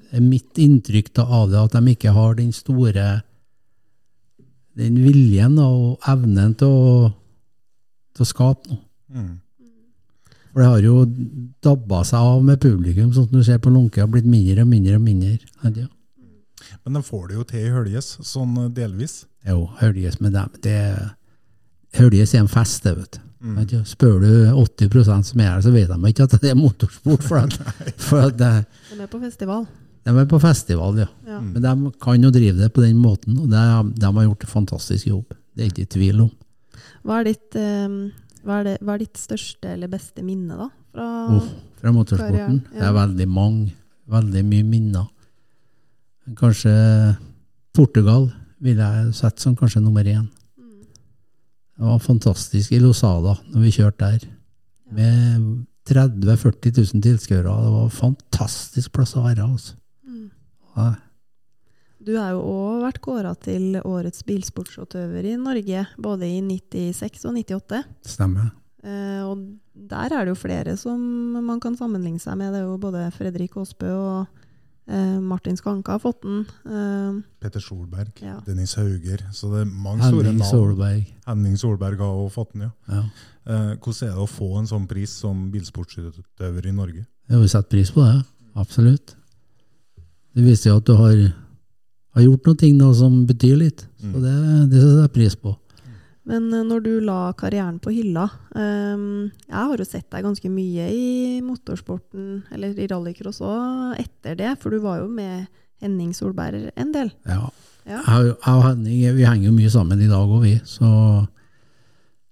Er 0.10 0.26
mitt 0.26 0.58
inntrykk 0.60 1.14
av 1.22 1.52
det, 1.52 1.62
at 1.62 1.78
de 1.78 1.94
ikke 1.94 2.16
har 2.16 2.36
den 2.40 2.52
store 2.58 3.06
den 4.76 5.00
viljen 5.04 5.58
og 5.62 6.06
evnen 6.12 6.54
til 6.60 6.72
å, 6.72 7.10
til 8.16 8.26
å 8.26 8.30
skape 8.30 8.72
noe. 8.72 8.82
Mm. 9.16 9.34
For 10.56 10.64
det 10.64 10.70
har 10.72 10.86
jo 10.88 11.02
dabba 11.64 12.02
seg 12.08 12.28
av 12.32 12.44
med 12.48 12.62
publikum, 12.64 13.10
sånn 13.12 13.28
som 13.28 13.36
du 13.36 13.44
ser 13.44 13.60
på 13.60 13.74
Lunke, 13.74 14.00
har 14.00 14.12
blitt 14.12 14.28
mindre 14.28 14.64
og 14.64 14.70
mindre 14.72 14.96
og 14.96 15.04
mindre. 15.04 15.34
Ja. 15.68 15.90
Men 16.86 16.96
de 16.96 17.02
får 17.04 17.28
det 17.28 17.36
jo 17.36 17.44
til 17.50 17.66
i 17.66 17.74
Høljes, 17.74 18.08
sånn 18.24 18.56
eh, 18.62 18.72
delvis. 18.78 19.26
Jo, 19.48 19.66
Høljes 19.82 20.22
med 20.24 20.36
dem. 20.38 20.56
Det, 20.64 20.78
Høljes 22.00 22.36
er 22.38 22.46
en 22.46 22.52
fest, 22.52 22.86
det, 22.86 22.96
vet 23.02 23.18
du. 23.18 23.22
Mm. 23.46 23.60
Spør 23.86 24.24
du 24.24 24.30
80% 24.64 25.28
som 25.28 25.42
er 25.44 25.52
her, 25.52 25.60
så 25.62 25.74
vet 25.76 25.92
de 25.92 26.10
ikke 26.10 26.26
at 26.26 26.38
det 26.42 26.54
er 26.54 26.58
motorsport. 26.58 27.26
For 27.28 27.44
at, 27.44 27.58
for 28.08 28.30
at 28.30 28.40
det, 28.40 28.54
De 28.94 29.02
er 29.04 29.12
på 29.12 29.20
festival. 29.22 29.68
De 30.06 30.14
er 30.22 30.28
på 30.30 30.40
festival, 30.42 31.00
ja. 31.02 31.08
Ja. 31.26 31.40
Men 31.42 31.64
de 31.64 31.92
kan 32.04 32.22
jo 32.22 32.30
drive 32.34 32.60
det 32.60 32.72
på 32.76 32.84
den 32.84 33.00
måten, 33.02 33.40
og 33.42 33.50
de 33.50 34.06
har 34.06 34.28
gjort 34.28 34.46
en 34.46 34.52
fantastisk 34.52 35.08
jobb. 35.10 35.34
Det 35.56 35.66
er 35.66 35.72
ikke 35.72 35.88
tvil 35.96 36.28
om. 36.28 36.32
Hva 37.06 37.22
er 37.22 37.32
ditt, 37.32 37.58
hva 38.46 38.60
er 38.60 38.68
det, 38.68 38.76
hva 38.86 38.96
er 38.96 39.02
ditt 39.02 39.18
største 39.18 39.72
eller 39.74 39.90
beste 39.90 40.22
minne, 40.26 40.58
da? 40.60 40.70
Fra, 40.96 41.10
oh, 41.36 41.50
fra 41.82 41.92
motorsporten. 41.96 42.62
ja. 42.70 42.80
Det 42.80 42.88
er 42.88 42.96
veldig 42.96 43.28
mange. 43.30 43.74
Veldig 44.14 44.44
mye 44.46 44.66
minner. 44.70 45.08
Kanskje 46.38 46.72
Portugal 47.76 48.28
vil 48.64 48.80
jeg 48.82 49.14
sette 49.18 49.42
som 49.42 49.56
kanskje 49.58 49.82
nummer 49.84 50.06
én. 50.06 50.28
Det 51.76 51.84
var 51.84 52.00
fantastisk 52.00 52.72
i 52.72 52.80
Losada 52.80 53.34
når 53.52 53.66
vi 53.66 53.74
kjørte 53.76 54.12
der. 54.12 54.28
Med 54.96 55.66
30 55.90 56.22
000-40 56.30 56.78
000 56.94 57.04
tilskuere. 57.04 57.50
Det 57.50 57.74
var 57.74 57.90
en 57.90 57.98
fantastisk 57.98 58.94
plass 58.96 59.16
å 59.18 59.26
være. 59.26 59.44
Altså. 59.44 59.76
Ja, 60.76 60.96
Du 62.06 62.14
har 62.20 62.32
jo 62.36 62.42
òg 62.46 62.82
vært 62.84 63.00
kåra 63.02 63.32
til 63.40 63.80
årets 63.82 64.22
bilsportsutøver 64.28 65.26
i 65.26 65.36
Norge, 65.42 65.88
både 65.98 66.28
i 66.28 66.42
96 66.44 67.24
og 67.26 67.34
98. 67.40 67.80
stemmer. 68.06 68.52
Eh, 68.86 69.22
og 69.26 69.42
der 69.74 70.14
er 70.14 70.26
det 70.28 70.36
jo 70.36 70.38
flere 70.38 70.76
som 70.78 71.00
man 71.48 71.60
kan 71.60 71.76
sammenligne 71.80 72.20
seg 72.22 72.38
med. 72.38 72.54
Det 72.54 72.62
er 72.62 72.68
jo 72.68 72.78
både 72.78 73.08
Fredrik 73.16 73.56
Aasbø 73.58 73.90
og 73.90 74.28
eh, 74.88 75.18
Martin 75.20 75.58
Skanka 75.58 75.96
har 75.96 76.04
fått 76.04 76.22
den. 76.28 76.44
Eh, 76.70 77.24
Petter 77.42 77.60
Solberg, 77.64 78.12
Ja. 78.22 78.38
Dennis 78.46 78.76
Hauger. 78.78 79.26
Så 79.34 79.50
det 79.56 79.64
er 79.66 79.72
mange 79.74 80.06
store 80.06 80.30
navn. 80.36 80.46
Solberg. 80.52 81.10
Henning 81.26 81.58
Solberg 81.58 81.98
har 81.98 82.14
også 82.22 82.36
fått 82.38 82.54
den, 82.54 82.68
ja. 82.68 82.72
Ja. 82.88 83.02
Eh, 83.48 83.76
hvordan 83.82 84.12
er 84.12 84.14
det 84.14 84.22
å 84.22 84.30
få 84.30 84.52
en 84.60 84.68
sånn 84.70 84.86
pris 84.88 85.10
som 85.26 85.48
bilsportsutøver 85.50 86.68
i 86.70 86.72
Norge? 86.76 87.08
Jo, 87.32 87.42
vi 87.42 87.48
sette 87.50 87.70
pris 87.74 87.90
på 87.90 88.06
det. 88.06 88.22
Absolutt. 88.56 89.16
Det 90.36 90.44
viser 90.44 90.72
jo 90.72 90.80
at 90.82 90.88
du 90.88 90.96
har, 91.00 91.20
har 92.18 92.26
gjort 92.26 92.50
noen 92.50 92.60
ting 92.60 92.80
da, 92.80 92.90
som 92.96 93.22
betyr 93.28 93.56
litt. 93.60 93.86
Så 94.02 94.20
det, 94.20 94.34
det 94.72 94.82
setter 94.82 95.06
jeg 95.06 95.14
pris 95.16 95.38
på. 95.40 95.56
Men 96.26 96.50
eh, 96.54 96.66
når 96.66 96.82
du 96.86 96.94
la 97.06 97.20
karrieren 97.38 97.78
på 97.82 97.94
hylla 97.94 98.24
um, 98.58 99.28
Jeg 99.46 99.56
har 99.56 99.78
jo 99.78 99.86
sett 99.86 100.08
deg 100.10 100.26
ganske 100.26 100.50
mye 100.50 100.88
i 100.90 101.06
motorsporten, 101.46 102.42
eller 102.54 102.74
i 102.74 102.88
rallycross 102.90 103.44
òg, 103.46 104.00
etter 104.02 104.38
det. 104.40 104.56
For 104.62 104.74
du 104.74 104.82
var 104.84 105.04
jo 105.04 105.08
med 105.12 105.46
Henning 105.84 106.16
Solberg 106.18 106.72
en 106.76 106.92
del. 106.96 107.14
Ja. 107.30 107.46
Ja. 107.86 108.02
Jeg, 108.02 108.34
jeg 108.34 108.56
og 108.56 108.66
Henning 108.66 109.18
vi 109.20 109.28
henger 109.28 109.52
jo 109.52 109.56
mye 109.56 109.72
sammen 109.72 110.02
i 110.02 110.10
dag 110.10 110.26
òg, 110.26 110.42
vi. 110.44 110.56
Så 110.66 110.90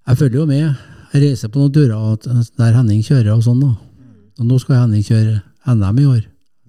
jeg 0.10 0.19
følger 0.19 0.41
jo 0.41 0.50
med. 0.50 0.86
Jeg 1.13 1.27
reiser 1.27 1.53
på 1.53 1.62
noen 1.62 1.74
turer 1.75 2.48
der 2.57 2.74
Henning 2.74 3.03
kjører 3.05 3.36
og 3.36 3.45
sånn. 3.45 3.62
da. 3.62 3.75
Og 4.41 4.48
nå 4.50 4.57
skal 4.60 4.81
Henning 4.81 5.05
kjøre 5.05 5.43
NM 5.69 6.00
i 6.01 6.07
år. 6.10 6.24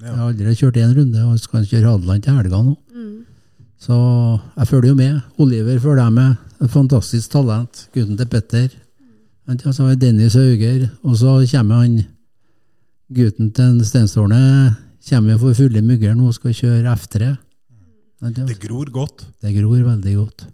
Jeg 0.04 0.12
har 0.12 0.28
allerede 0.28 0.58
kjørt 0.58 0.76
én 0.76 0.90
runde, 0.92 1.20
og 1.24 1.40
skal 1.40 1.64
kjøre 1.64 1.88
Hadeland 1.88 2.24
til 2.24 2.36
helga 2.36 2.58
nå. 2.60 2.74
Mm. 2.92 3.12
Så 3.80 3.96
jeg 4.58 4.68
følger 4.68 4.88
jo 4.90 4.96
med. 4.98 5.20
Oliver 5.40 5.78
følger 5.80 6.02
jeg 6.02 6.12
med. 6.12 6.34
Et 6.64 6.70
fantastisk 6.70 7.30
talent. 7.32 7.86
Gutten 7.94 8.18
til 8.18 8.28
Petter. 8.28 8.68
Mm. 9.48 9.58
Så 9.64 9.82
har 9.82 9.94
vi 9.94 10.00
Dennis 10.02 10.36
Hauger. 10.36 10.88
Og 11.02 11.16
så 11.16 11.36
kommer 11.52 11.80
han 11.80 12.02
gutten 13.16 13.52
til 13.56 13.80
Stenstornet. 13.88 14.76
Kommer 15.08 15.32
jo 15.32 15.38
for 15.38 15.56
fulle 15.56 15.82
mugger 15.84 16.14
nå 16.16 16.28
og 16.28 16.36
skal 16.36 16.56
kjøre 16.56 16.96
F3. 16.96 17.32
Det 18.24 18.58
gror 18.60 18.90
godt. 18.92 19.26
Det 19.40 19.52
gror 19.56 19.82
veldig 19.84 20.14
godt. 20.16 20.46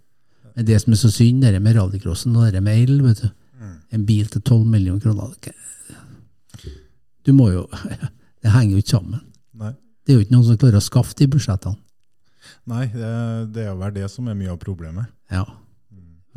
Men 0.55 0.67
det 0.67 0.79
som 0.81 0.93
er 0.93 0.99
så 0.99 1.11
synd, 1.11 1.43
det 1.43 1.61
med 1.61 1.75
rallycrossen 1.75 2.35
og 2.35 2.51
det 2.51 2.63
med 2.63 2.83
el, 2.83 3.01
vet 3.03 3.23
du. 3.23 3.29
En 3.91 4.05
bil 4.07 4.27
til 4.31 4.41
12 4.41 4.65
millioner 4.65 4.99
kroner. 5.03 5.35
Du 7.25 7.33
må 7.35 7.51
jo 7.51 7.67
Det 8.41 8.49
henger 8.49 8.71
jo 8.71 8.81
ikke 8.81 8.89
sammen. 8.89 9.19
Nei. 9.57 9.73
Det 10.05 10.13
er 10.13 10.17
jo 10.19 10.25
ikke 10.25 10.33
noen 10.35 10.47
som 10.47 10.57
klarer 10.61 10.79
å 10.79 10.83
skaffe 10.85 11.15
de 11.19 11.27
budsjettene. 11.31 11.77
Nei, 12.71 12.85
det, 12.89 13.09
det 13.53 13.65
er 13.69 13.75
vel 13.77 13.93
det 13.93 14.07
som 14.09 14.27
er 14.31 14.37
mye 14.37 14.51
av 14.53 14.59
problemet. 14.61 15.11
Ja. 15.31 15.43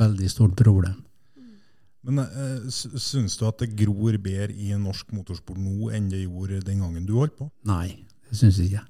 Veldig 0.00 0.28
stort 0.30 0.56
problem. 0.58 0.98
Men 2.04 2.18
eh, 2.20 2.66
syns 3.00 3.38
du 3.40 3.46
at 3.48 3.62
det 3.62 3.70
gror 3.78 4.18
bedre 4.20 4.52
i 4.52 4.74
norsk 4.76 5.14
motorsport 5.16 5.56
nå 5.56 5.88
enn 5.96 6.10
det 6.12 6.26
gjorde 6.26 6.58
den 6.66 6.82
gangen 6.84 7.06
du 7.08 7.14
holdt 7.16 7.38
på? 7.38 7.48
Nei, 7.64 7.94
det 8.28 8.36
syns 8.36 8.58
jeg 8.60 8.74
ikke. 8.74 8.84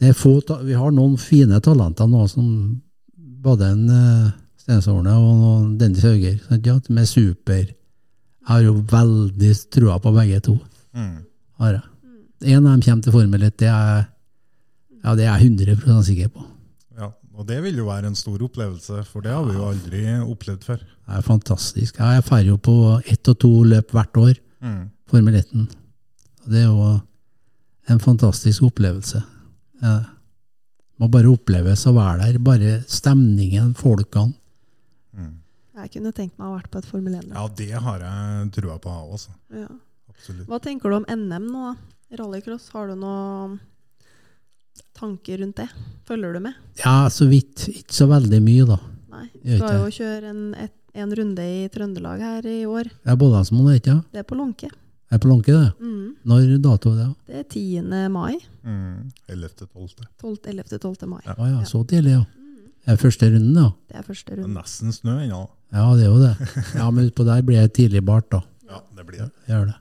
Det 0.00 0.10
er 0.12 0.16
få, 0.16 0.38
ta- 0.44 0.62
vi 0.64 0.76
har 0.76 0.92
noen 0.96 1.18
fine 1.20 1.58
talenter 1.64 2.08
nå, 2.08 2.22
som 2.28 2.46
både 3.44 3.68
en 3.74 3.84
uh, 3.92 4.30
Stensårne 4.60 5.12
og 5.20 5.76
Dennis 5.80 6.04
Hauger, 6.04 6.40
ja, 6.64 6.78
som 6.86 6.98
er 7.00 7.06
super. 7.08 7.62
Jeg 7.66 8.48
har 8.48 8.64
jo 8.64 8.74
veldig 8.92 9.52
trua 9.72 9.98
på 10.00 10.12
begge 10.16 10.40
to. 10.48 10.56
Mm. 10.96 11.18
Har 11.60 11.76
jeg. 11.78 11.84
En 12.44 12.66
av 12.66 12.72
dem 12.74 12.82
kommer 12.84 13.02
til 13.06 13.12
Formel 13.14 13.42
1, 13.46 13.56
det 13.62 13.68
er, 13.70 14.06
ja, 15.04 15.14
det 15.16 15.24
er 15.24 15.38
jeg 15.38 15.50
100 15.56 16.02
sikker 16.04 16.28
på. 16.34 16.44
Ja, 16.98 17.10
og 17.36 17.46
det 17.48 17.62
vil 17.64 17.76
jo 17.80 17.86
være 17.88 18.10
en 18.10 18.18
stor 18.18 18.42
opplevelse, 18.44 19.04
for 19.08 19.24
det 19.24 19.32
har 19.32 19.44
vi 19.48 19.54
jo 19.56 19.64
aldri 19.70 20.02
opplevd 20.24 20.64
før. 20.66 20.82
Det 21.06 21.16
er 21.20 21.24
fantastisk. 21.24 21.96
Jeg 22.02 22.24
drar 22.26 22.42
jo 22.44 22.56
på 22.58 22.76
ett 23.06 23.28
og 23.32 23.38
to 23.44 23.52
løp 23.64 23.92
hvert 23.96 24.16
år, 24.22 24.34
Mm. 24.66 24.88
Formel 25.06 25.34
1. 25.36 25.66
Det 26.48 26.62
er 26.62 26.64
jo 26.66 27.00
en 27.92 27.98
fantastisk 28.00 28.62
opplevelse. 28.66 29.20
Ja. 29.82 29.98
Må 30.98 31.10
bare 31.12 31.28
oppleves 31.28 31.84
å 31.86 31.92
være 31.94 32.24
der. 32.32 32.38
Bare 32.42 32.78
stemningen, 32.88 33.74
folkene. 33.76 34.32
Jeg 35.76 35.90
kunne 35.92 36.12
tenkt 36.16 36.38
meg 36.38 36.46
å 36.46 36.54
ha 36.54 36.56
vært 36.56 36.70
på 36.72 36.80
et 36.80 36.86
Formel 36.88 37.14
1. 37.18 37.28
Ja, 37.36 37.44
det 37.52 37.68
har 37.84 38.00
jeg 38.00 38.52
trua 38.56 38.78
på, 38.80 38.88
jeg 38.96 39.12
også. 39.18 39.34
Ja. 39.52 39.68
Absolutt. 40.08 40.46
Hva 40.48 40.58
tenker 40.64 40.88
du 40.88 40.96
om 40.96 41.04
NM 41.12 41.50
nå, 41.52 41.66
da? 41.68 41.74
Rallycross, 42.14 42.68
har 42.70 42.86
du 42.88 42.94
noen 43.00 43.58
tanker 44.96 45.38
rundt 45.42 45.56
det? 45.58 45.68
Følger 46.06 46.36
du 46.36 46.40
med? 46.44 46.54
Ja, 46.78 47.08
så 47.10 47.26
vidt. 47.26 47.66
Ikke 47.72 47.94
så 47.94 48.06
veldig 48.10 48.38
mye, 48.44 48.66
da. 48.68 48.78
Nei. 49.10 49.26
Du 49.42 49.56
Skal 49.58 49.80
jo 49.80 49.88
kjøre 49.96 50.30
en, 50.30 50.42
et, 50.54 50.74
en 50.94 51.14
runde 51.18 51.42
i 51.42 51.64
Trøndelag 51.72 52.22
her 52.22 52.46
i 52.46 52.60
år. 52.68 52.90
Det 53.02 53.12
er 53.12 53.18
Bollandsmoen, 53.20 53.74
ikke 53.80 53.96
sant? 53.96 54.10
Det 54.14 54.22
er 54.22 54.28
på 54.28 54.38
Lånke. 54.38 54.70
Det 54.70 55.18
er 55.18 55.22
på 55.22 55.30
Lånke, 55.30 55.54
det. 55.54 55.72
Mm. 55.82 56.14
Når 56.30 56.46
dato 56.62 56.92
er 56.94 57.00
det? 57.00 57.08
Det 57.26 57.40
er 57.42 57.48
10. 57.50 58.08
mai. 58.14 58.38
Mm. 58.62 59.10
11.12. 59.34 60.06
12, 60.22 60.36
11.-12. 60.54 61.06
mai. 61.10 61.22
Å 61.26 61.48
ja, 61.50 61.62
så 61.68 61.82
tidlig, 61.90 62.16
ja. 62.16 62.24
Det 62.86 62.94
er 62.94 63.00
første 63.02 63.30
runden, 63.32 63.54
da. 63.58 63.66
Det 63.90 63.98
er 63.98 64.06
første 64.06 64.36
Det 64.36 64.44
er 64.44 64.52
nesten 64.54 64.94
snø 64.94 65.16
ennå. 65.24 65.42
Ja, 65.74 65.88
det 65.98 66.06
er 66.06 66.12
jo 66.12 66.22
det. 66.22 66.52
Ja, 66.78 66.86
men 66.94 67.10
utpå 67.10 67.26
der 67.26 67.42
blir 67.42 67.66
det 67.66 67.74
tidlig 67.74 68.04
bart, 68.06 68.30
da. 68.30 68.44
Ja, 68.70 68.78
det 68.94 69.06
blir 69.08 69.24
det. 69.24 69.30
Gjør 69.50 69.66
det. 69.72 69.76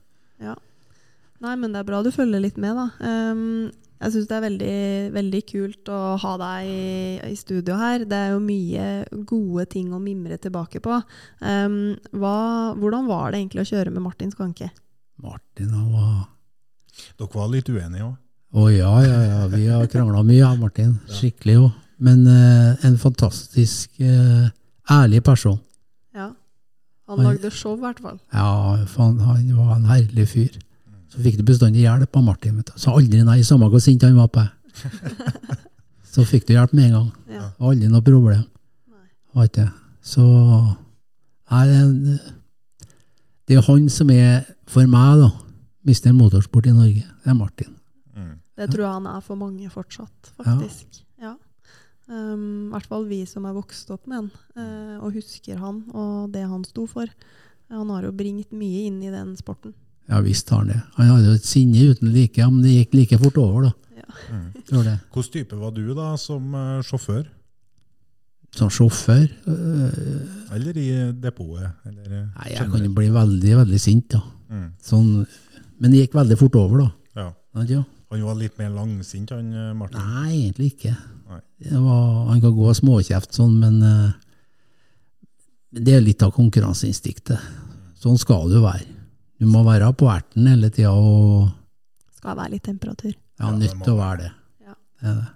Nei, 1.43 1.55
men 1.59 1.73
det 1.73 1.81
er 1.81 1.87
bra 1.87 2.03
du 2.05 2.11
følger 2.15 2.39
litt 2.43 2.59
med, 2.61 2.77
da. 2.77 2.85
Um, 3.03 3.71
Jeg 3.99 4.11
syns 4.11 4.27
det 4.27 4.35
er 4.35 4.43
veldig, 4.43 4.77
veldig 5.15 5.39
kult 5.49 5.89
å 5.89 5.99
ha 6.19 6.31
deg 6.41 6.67
i, 6.67 6.87
i 7.31 7.35
studio 7.39 7.77
her. 7.79 8.03
Det 8.05 8.17
er 8.17 8.33
jo 8.33 8.41
mye 8.43 8.87
gode 9.27 9.65
ting 9.71 9.93
å 9.95 9.99
mimre 10.03 10.37
tilbake 10.41 10.81
på. 10.83 10.97
Um, 11.39 11.95
hva, 12.11 12.35
hvordan 12.75 13.07
var 13.07 13.31
det 13.31 13.39
egentlig 13.39 13.63
å 13.63 13.69
kjøre 13.71 13.93
med 13.95 14.03
Martin 14.03 14.33
Skanke? 14.35 14.69
Martin 15.23 15.71
han 15.71 15.91
var 15.95 16.25
Dere 17.15 17.31
var 17.39 17.49
litt 17.51 17.71
uenige 17.71 18.03
òg? 18.03 18.15
Å 18.55 18.67
ja, 18.71 18.91
ja, 19.03 19.19
ja. 19.27 19.39
Vi 19.51 19.65
har 19.67 19.87
krangla 19.91 20.21
mye, 20.23 20.39
ja, 20.39 20.51
Martin. 20.59 20.93
Skikkelig 21.11 21.57
òg. 21.63 21.71
Men 22.05 22.27
uh, 22.27 22.85
en 22.87 22.95
fantastisk 22.99 23.95
uh, 24.03 24.47
ærlig 24.91 25.23
person. 25.23 25.57
Ja. 26.15 26.29
Han 27.07 27.23
lagde 27.23 27.51
show, 27.51 27.75
i 27.75 27.83
hvert 27.83 27.99
fall. 28.03 28.19
Ja, 28.31 28.77
han 28.97 29.19
var 29.55 29.75
en 29.75 29.89
herlig 29.91 30.29
fyr. 30.31 30.55
Så 31.15 31.23
fikk 31.23 31.37
du 31.39 31.43
bestandig 31.47 31.85
hjelp 31.85 32.17
av 32.19 32.23
Martin. 32.27 32.57
Vet 32.59 32.73
du. 32.73 32.79
Sa 32.81 32.91
aldri 32.91 33.21
nei, 33.23 33.39
samme 33.47 33.69
hvor 33.71 33.79
sint 33.83 34.03
han 34.03 34.17
var 34.19 34.27
på 34.27 34.43
deg. 34.43 34.49
Så 36.15 36.23
fikk 36.27 36.45
du 36.47 36.53
hjelp 36.55 36.73
med 36.75 36.89
en 36.89 36.95
gang. 36.97 37.07
Ja. 37.31 37.45
Aldri 37.59 37.87
noe 37.91 38.03
problem. 38.05 38.43
Så 40.05 40.23
er 41.51 41.65
det, 41.69 41.79
er- 41.79 42.33
det 43.47 43.57
er 43.57 43.65
han 43.67 43.89
som 43.89 44.09
er, 44.13 44.45
for 44.67 44.87
meg, 44.89 45.19
da, 45.21 45.29
mister 45.85 46.13
Motorsport 46.15 46.67
i 46.67 46.73
Norge. 46.75 47.03
Det 47.23 47.31
er 47.31 47.37
Martin. 47.37 47.71
Det 48.55 48.69
tror 48.71 48.85
jeg 48.85 48.93
han 48.95 49.07
er 49.11 49.19
for 49.25 49.35
mange 49.35 49.67
fortsatt, 49.69 50.29
faktisk. 50.39 51.01
Ja. 51.19 51.33
Um, 52.07 52.69
I 52.69 52.71
hvert 52.77 52.87
fall 52.87 53.03
vi 53.09 53.17
som 53.27 53.43
er 53.49 53.55
vokst 53.57 53.89
opp 53.91 54.05
med 54.07 54.15
han, 54.21 54.29
uh, 54.55 55.03
og 55.03 55.11
husker 55.17 55.57
han 55.59 55.81
og 55.91 56.31
det 56.31 56.45
han 56.47 56.63
sto 56.63 56.85
for. 56.87 57.09
Han 57.73 57.89
har 57.91 58.05
jo 58.07 58.13
bringt 58.15 58.53
mye 58.55 58.85
inn 58.87 59.01
i 59.03 59.11
den 59.11 59.33
sporten. 59.35 59.73
Ja 60.11 60.19
visst 60.21 60.49
har 60.53 60.61
han 60.61 60.73
det. 60.73 60.81
Han 60.97 61.09
hadde 61.09 61.31
jo 61.31 61.39
et 61.39 61.47
sinne 61.47 61.87
uten 61.91 62.11
like, 62.13 62.37
ja, 62.39 62.49
men 62.51 62.61
det 62.65 62.75
gikk 62.75 62.93
like 62.99 63.19
fort 63.21 63.39
over, 63.41 63.69
da. 63.69 63.71
Ja. 64.01 64.19
Mm. 64.35 64.43
Hvilken 64.69 65.31
type 65.33 65.57
var 65.59 65.73
du 65.73 65.87
da, 65.97 66.11
som 66.21 66.53
uh, 66.53 66.83
sjåfør? 66.85 67.25
Som 68.55 68.71
sjåfør 68.71 69.25
Uh, 69.45 70.53
Eller 70.55 70.77
i 70.79 70.87
depotet? 71.19 71.73
Eller, 71.85 72.05
eh, 72.05 72.27
Nei, 72.37 72.51
jeg 72.53 72.69
kan 72.71 72.85
jo 72.85 72.93
bli 72.95 73.09
veldig, 73.11 73.57
veldig 73.59 73.79
sint, 73.81 74.07
da. 74.13 74.21
Mm. 74.49 74.69
Sånn, 74.81 75.09
men 75.81 75.91
det 75.91 76.05
gikk 76.05 76.15
veldig 76.15 76.37
fort 76.39 76.55
over, 76.61 76.85
da. 76.85 77.19
Ja. 77.19 77.27
ja. 77.67 77.81
Han 78.13 78.23
var 78.23 78.37
litt 78.39 78.55
mer 78.61 78.71
langsint, 78.71 79.33
han 79.35 79.51
eh, 79.51 79.73
Martin? 79.75 79.99
Nei, 79.99 80.45
egentlig 80.45 80.71
ikke. 80.75 80.93
Nei. 81.33 81.41
Det 81.65 81.81
var, 81.81 82.05
han 82.29 82.41
kan 82.45 82.55
gå 82.55 82.73
småkjeft 82.79 83.35
sånn, 83.35 83.57
men 83.59 83.81
uh, 83.83 84.13
det 85.75 85.97
er 85.97 86.05
litt 86.05 86.23
av 86.23 86.31
konkurranseinstinktet. 86.35 87.49
Sånn 87.99 88.19
skal 88.21 88.47
det 88.51 88.61
jo 88.61 88.63
være. 88.63 88.94
Du 89.39 89.47
må 89.51 89.63
være 89.67 89.91
på 89.97 90.07
erten 90.11 90.47
hele 90.47 90.71
tida 90.73 90.93
og 90.95 91.49
Skal 92.15 92.37
være 92.37 92.55
litt 92.55 92.65
temperatur. 92.65 93.13
ja, 93.13 93.51
nytt 93.51 93.89
å 93.91 93.95
være 93.97 94.19
det. 94.23 94.31
Ja. 94.63 94.75
Det 95.01 95.09
er 95.11 95.17
det. 95.19 95.31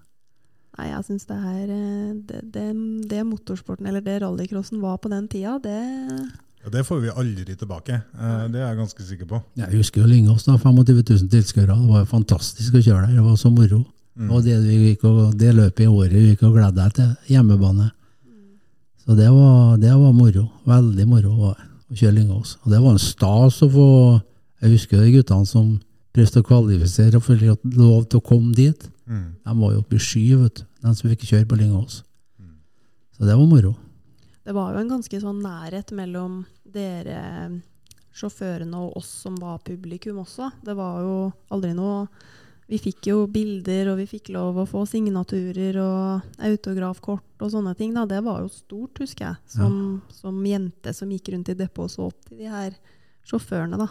Nei, 0.79 0.86
jeg 0.94 1.06
syns 1.10 1.27
det 1.27 1.36
er 1.36 1.72
eh, 1.75 2.12
det, 2.29 2.41
det, 2.53 2.68
det 3.12 3.25
motorsporten, 3.27 3.89
eller 3.89 4.03
det 4.03 4.22
rallycrossen 4.24 4.79
var 4.79 5.01
på 5.03 5.12
den 5.12 5.27
tida, 5.27 5.58
det 5.60 5.75
Ja, 6.63 6.72
det 6.72 6.86
får 6.88 7.01
vi 7.03 7.12
aldri 7.12 7.56
tilbake. 7.56 8.00
Eh, 8.15 8.46
det 8.51 8.62
er 8.62 8.70
jeg 8.70 8.79
ganske 8.79 9.03
sikker 9.03 9.27
på. 9.27 9.41
Jeg 9.60 9.74
husker 9.75 10.01
jo 10.01 10.08
Lyngås, 10.08 10.48
da, 10.48 10.56
25 10.56 11.03
000 11.03 11.29
tilskuere. 11.32 11.75
Det 11.75 11.91
var 11.91 12.06
jo 12.06 12.12
fantastisk 12.13 12.79
å 12.79 12.84
kjøre 12.84 13.08
der. 13.08 13.20
Det 13.20 13.25
var 13.27 13.36
så 13.39 13.51
moro. 13.51 13.84
Mm. 14.20 14.32
Og 14.32 14.44
det, 14.44 14.56
gikk 14.68 15.03
og, 15.08 15.20
det 15.39 15.53
løpet 15.56 15.86
i 15.86 15.88
året 15.88 16.15
vi 16.15 16.25
gikk 16.32 16.48
og 16.48 16.56
gledde 16.56 16.79
deg 16.79 16.96
til. 16.96 17.12
Hjemmebane. 17.32 17.91
Så 19.03 19.15
det 19.20 19.29
var, 19.32 19.77
det 19.84 19.91
var 19.96 20.15
moro. 20.15 20.46
Veldig 20.68 21.08
moro 21.08 21.53
å 21.89 21.98
kjøre 21.98 22.17
Lyngås. 22.17 22.58
Og 22.63 22.74
det 22.74 22.81
var 22.84 22.96
en 22.96 23.01
stas 23.01 23.62
å 23.65 23.69
få 23.74 23.89
Jeg 24.60 24.74
husker 24.74 25.00
de 25.00 25.13
guttene 25.13 25.48
som 25.48 25.67
prøvde 26.12 26.41
å 26.41 26.43
kvalifisere 26.43 27.15
og 27.15 27.24
få 27.24 27.38
lov 27.39 28.10
til 28.12 28.19
å 28.19 28.25
komme 28.25 28.51
dit. 28.58 28.89
Mm. 29.08 29.38
De 29.39 29.53
var 29.62 29.72
jo 29.72 29.79
oppe 29.79 29.96
i 29.96 30.03
sky, 30.03 30.25
vet 30.36 30.60
du. 30.60 30.65
De 30.84 30.91
som 30.98 31.12
fikk 31.12 31.24
kjøre 31.29 31.48
på 31.48 31.60
Lyngås. 31.62 32.01
Så 33.15 33.27
det 33.27 33.36
var 33.36 33.48
moro. 33.48 33.72
Det 34.43 34.55
var 34.55 34.74
jo 34.74 34.81
en 34.81 34.91
ganske 34.91 35.22
sånn 35.22 35.39
nærhet 35.43 35.91
mellom 35.96 36.41
dere 36.67 37.22
sjåførene 38.15 38.79
og 38.79 38.98
oss 39.00 39.10
som 39.24 39.36
var 39.39 39.60
publikum 39.63 40.22
også. 40.24 40.50
Det 40.65 40.75
var 40.75 41.01
jo 41.03 41.15
aldri 41.53 41.74
noe 41.77 42.07
Vi 42.70 42.77
fikk 42.77 43.08
jo 43.10 43.24
bilder, 43.32 43.90
og 43.92 43.98
vi 43.98 44.05
fikk 44.05 44.29
lov 44.36 44.60
å 44.62 44.68
få 44.70 44.84
signaturer 44.86 45.79
og 45.82 46.44
autografkort 46.46 47.42
og 47.42 47.50
sånne 47.50 47.74
ting. 47.79 47.96
Da. 47.96 48.05
Det 48.10 48.22
var 48.25 48.44
jo 48.44 48.51
stort, 48.53 49.01
husker 49.01 49.32
jeg, 49.32 49.40
som, 49.55 49.74
som 50.14 50.38
jente 50.46 50.94
som 50.94 51.10
gikk 51.10 51.32
rundt 51.34 51.50
i 51.50 51.58
depot 51.58 51.88
og 51.88 51.94
så 51.94 52.08
opp 52.12 52.27
til 52.27 52.44
de 52.44 52.51
her 52.53 52.77
sjåførene, 53.25 53.79
da. 53.82 53.90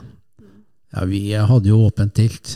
Ja, 0.94 1.04
Vi 1.04 1.20
hadde 1.34 1.68
jo 1.68 1.82
åpent 1.84 2.14
telt. 2.16 2.54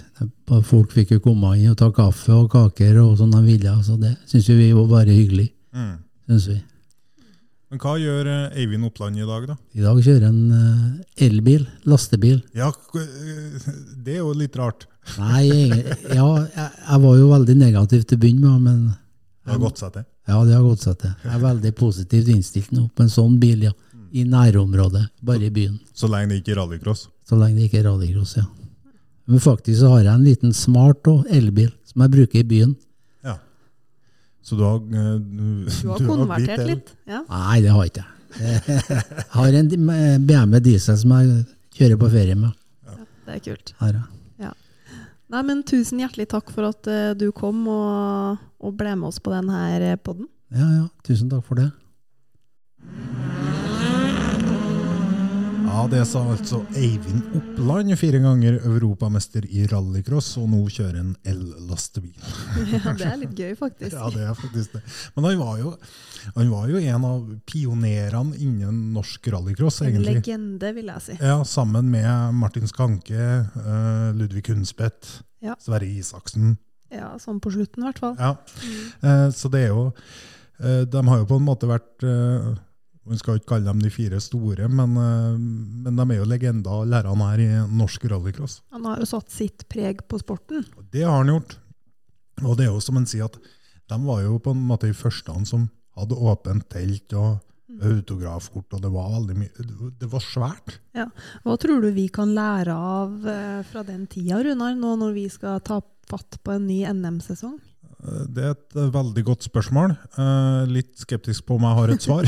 Folk 0.65 0.95
fikk 0.95 1.17
jo 1.17 1.25
komme 1.25 1.57
inn 1.59 1.73
og 1.75 1.81
ta 1.81 1.91
kaffe 1.93 2.33
og 2.33 2.53
kaker 2.55 3.03
og 3.03 3.19
sånn 3.21 3.35
de 3.35 3.43
ville. 3.45 3.75
Så 3.85 3.99
det 4.01 4.15
syns 4.31 4.49
vi 4.49 4.71
var 4.73 4.89
bare 4.89 5.17
hyggelig. 5.17 5.51
Mm. 5.75 5.97
Synes 6.31 6.47
vi. 6.53 6.61
Men 7.73 7.81
hva 7.81 7.93
gjør 7.97 8.29
eh, 8.29 8.57
Eivind 8.61 8.85
Oppland 8.85 9.17
i 9.17 9.27
dag, 9.27 9.47
da? 9.49 9.55
I 9.73 9.85
dag 9.85 10.01
kjører 10.05 10.27
en 10.29 10.41
eh, 10.57 11.27
elbil, 11.27 11.63
lastebil. 11.89 12.43
Ja, 12.57 12.69
eh, 12.69 13.69
det 14.05 14.19
er 14.19 14.21
jo 14.21 14.35
litt 14.37 14.57
rart. 14.61 14.85
Nei, 15.19 15.43
jeg- 15.49 15.97
ja, 16.15 16.27
jeg, 16.57 17.01
var 17.03 17.17
jo 17.19 17.29
veldig 17.33 17.57
negativ 17.59 18.05
til 18.07 18.19
å 18.19 18.21
begynne 18.23 18.41
med, 18.41 18.61
men 18.63 18.97
Det 19.45 19.53
har 19.53 19.59
gått 19.59 19.79
seg 19.83 19.93
til. 19.93 20.05
ja, 20.29 20.45
det 20.45 20.55
har 20.55 20.63
gått 20.63 20.81
seg 20.87 20.99
til. 20.99 21.15
Jeg 21.25 21.33
er 21.35 21.43
veldig 21.43 21.73
positivt 21.75 22.29
innstilt 22.29 22.71
nå 22.73 22.89
på 22.95 23.03
en 23.03 23.09
sånn 23.11 23.39
bil, 23.43 23.63
ja. 23.69 23.73
I 24.13 24.25
nærområdet, 24.29 25.07
bare 25.25 25.47
i 25.49 25.51
byen. 25.51 25.79
Så 25.97 26.07
lenge 26.09 26.29
det 26.29 26.43
ikke 26.43 26.53
er 26.53 26.61
rallycross. 26.61 27.07
Så 27.29 27.37
lenge 27.41 27.57
det 27.57 27.71
ikke 27.71 27.81
er 27.81 27.89
rallycross, 27.91 28.37
ja. 28.37 28.45
Men 29.27 29.39
faktisk 29.41 29.81
så 29.81 29.89
har 29.89 30.03
jeg 30.05 30.13
en 30.15 30.25
liten 30.27 30.53
smart 30.53 31.07
og 31.09 31.27
elbil 31.31 31.71
som 31.89 32.03
jeg 32.03 32.11
bruker 32.13 32.39
i 32.41 32.43
byen. 32.45 32.77
Ja. 33.25 33.37
Så 34.43 34.57
du 34.59 34.63
har 34.67 34.77
eh, 34.77 35.19
Du, 35.19 35.65
Du 35.65 35.89
har 35.89 35.99
konvertert 36.07 36.59
el. 36.59 36.67
litt. 36.75 36.91
Ja. 37.09 37.23
Nei, 37.31 37.61
det 37.63 37.71
har 37.71 37.85
ikke 37.89 38.05
jeg. 38.05 38.73
Jeg 38.79 39.25
har 39.31 39.53
en 39.59 39.69
BMW 40.27 40.61
diesel 40.61 40.97
som 40.97 41.11
jeg 41.19 41.47
kjører 41.79 41.99
på 42.01 42.11
ferie 42.11 42.35
med. 42.37 42.53
Det 43.27 43.35
er 43.35 43.39
kult. 43.49 43.73
Her, 43.81 43.93
ja. 43.93 44.03
Nei, 45.33 45.43
men 45.49 45.63
tusen 45.65 46.03
hjertelig 46.03 46.29
takk 46.29 46.51
for 46.53 46.69
at 46.69 46.89
uh, 46.93 47.13
du 47.17 47.31
kom 47.33 47.65
og, 47.73 48.43
og 48.61 48.75
ble 48.77 48.93
med 49.01 49.09
oss 49.09 49.21
på 49.23 49.33
denne 49.33 49.97
podden. 50.05 50.29
ja, 50.53 50.69
ja. 50.77 50.89
Tusen 51.09 51.33
takk 51.33 51.47
for 51.49 51.59
det. 51.59 51.71
Ja, 55.73 55.87
det 55.89 56.03
sa 56.05 56.21
altså 56.29 56.59
Eivind 56.77 57.23
Oppland, 57.33 57.95
fire 57.97 58.19
ganger 58.21 58.59
europamester 58.61 59.47
i 59.49 59.63
rallycross, 59.71 60.27
og 60.37 60.51
nå 60.53 60.59
kjører 60.69 60.99
en 61.01 61.13
el-lastebil. 61.33 62.13
Ja, 62.75 62.93
det 62.99 63.07
er 63.09 63.15
litt 63.23 63.39
gøy, 63.41 63.55
faktisk. 63.57 63.95
Ja, 63.97 64.11
det 64.13 64.27
er 64.29 64.35
faktisk 64.37 64.75
det. 64.77 64.83
Men 65.15 65.25
han 65.31 65.39
var 65.41 65.63
jo, 65.63 65.71
han 66.35 66.51
var 66.53 66.69
jo 66.69 66.83
en 66.83 67.07
av 67.09 67.31
pionerene 67.49 68.37
innen 68.37 68.83
norsk 68.93 69.31
rallycross, 69.33 69.81
En 69.87 69.97
legende, 70.05 70.75
vil 70.77 70.91
jeg 70.93 71.05
si. 71.07 71.17
Ja, 71.25 71.39
sammen 71.49 71.89
med 71.95 72.37
Martin 72.37 72.69
Skanke, 72.69 73.31
eh, 73.41 74.11
Ludvig 74.19 74.45
Hundspett, 74.53 75.09
Ja. 75.41 75.57
Sverre 75.59 75.89
Isaksen. 75.89 76.59
Ja, 76.93 77.15
sånn 77.19 77.41
på 77.41 77.55
slutten, 77.57 77.81
i 77.81 77.89
hvert 77.89 78.03
fall. 78.05 78.19
Ja. 78.21 78.35
Mm. 79.01 79.33
så 79.33 79.49
det 79.49 79.65
er 79.65 79.73
jo 79.73 79.87
eh, 80.61 80.85
De 80.85 81.07
har 81.09 81.25
jo 81.25 81.31
på 81.33 81.41
en 81.41 81.49
måte 81.49 81.71
vært 81.71 82.05
eh, 82.05 82.53
Man 83.09 83.19
skal 83.19 83.41
ikke 83.41 83.57
kalle 83.57 83.67
dem 83.67 83.81
de 83.83 83.91
fire 83.91 84.21
store, 84.23 84.69
men, 84.71 84.95
eh, 84.97 85.39
men 85.87 85.99
de 85.99 86.05
er 86.07 86.21
jo 86.21 86.29
legender, 86.29 86.85
lærerne 86.87 87.31
her 87.33 87.43
i 87.43 87.51
norsk 87.75 88.05
rallycross. 88.13 88.61
Han 88.71 88.87
har 88.87 89.03
jo 89.03 89.09
satt 89.11 89.31
sitt 89.35 89.67
preg 89.69 90.05
på 90.07 90.21
sporten. 90.23 90.65
Det 90.93 91.03
har 91.03 91.19
han 91.19 91.33
gjort. 91.35 91.57
Og 92.43 92.57
det 92.57 92.67
er 92.67 92.73
jo 92.73 92.83
som 92.83 92.99
han 93.01 93.09
sier, 93.11 93.27
at 93.27 93.39
de 93.91 93.99
var 94.07 94.23
jo 94.23 94.39
på 94.43 94.55
en 94.55 94.63
måte 94.69 94.87
de 94.87 94.97
første 94.97 95.35
som 95.49 95.67
hadde 95.99 96.17
åpent 96.17 96.69
telt 96.73 97.13
og 97.19 97.43
autografkort, 97.83 98.69
og 98.77 98.83
det 98.85 98.91
var 98.93 99.11
veldig 99.15 99.37
mye 99.39 99.91
Det 99.99 100.09
var 100.11 100.23
svært. 100.25 100.79
Ja. 100.97 101.09
Hva 101.45 101.57
tror 101.61 101.83
du 101.83 101.91
vi 101.95 102.09
kan 102.13 102.35
lære 102.37 102.75
av 102.75 103.29
eh, 103.29 103.63
fra 103.69 103.83
den 103.87 104.07
tida, 104.07 104.43
Runar, 104.45 104.77
nå 104.77 104.95
når 105.01 105.15
vi 105.17 105.27
skal 105.33 105.63
ta 105.65 105.81
fatt 106.09 106.39
på 106.45 106.55
en 106.55 106.67
ny 106.69 106.83
NM-sesong? 106.91 107.59
Det 108.03 108.43
er 108.43 108.55
et 108.57 108.77
eh, 108.79 108.89
veldig 108.91 109.23
godt 109.29 109.47
spørsmål. 109.47 109.95
Eh, 110.19 110.73
Litt 110.73 110.97
skeptisk 110.99 111.47
på 111.47 111.59
om 111.59 111.67
jeg 111.69 111.79
har 111.79 111.93
et 111.95 112.03
svar. 112.03 112.27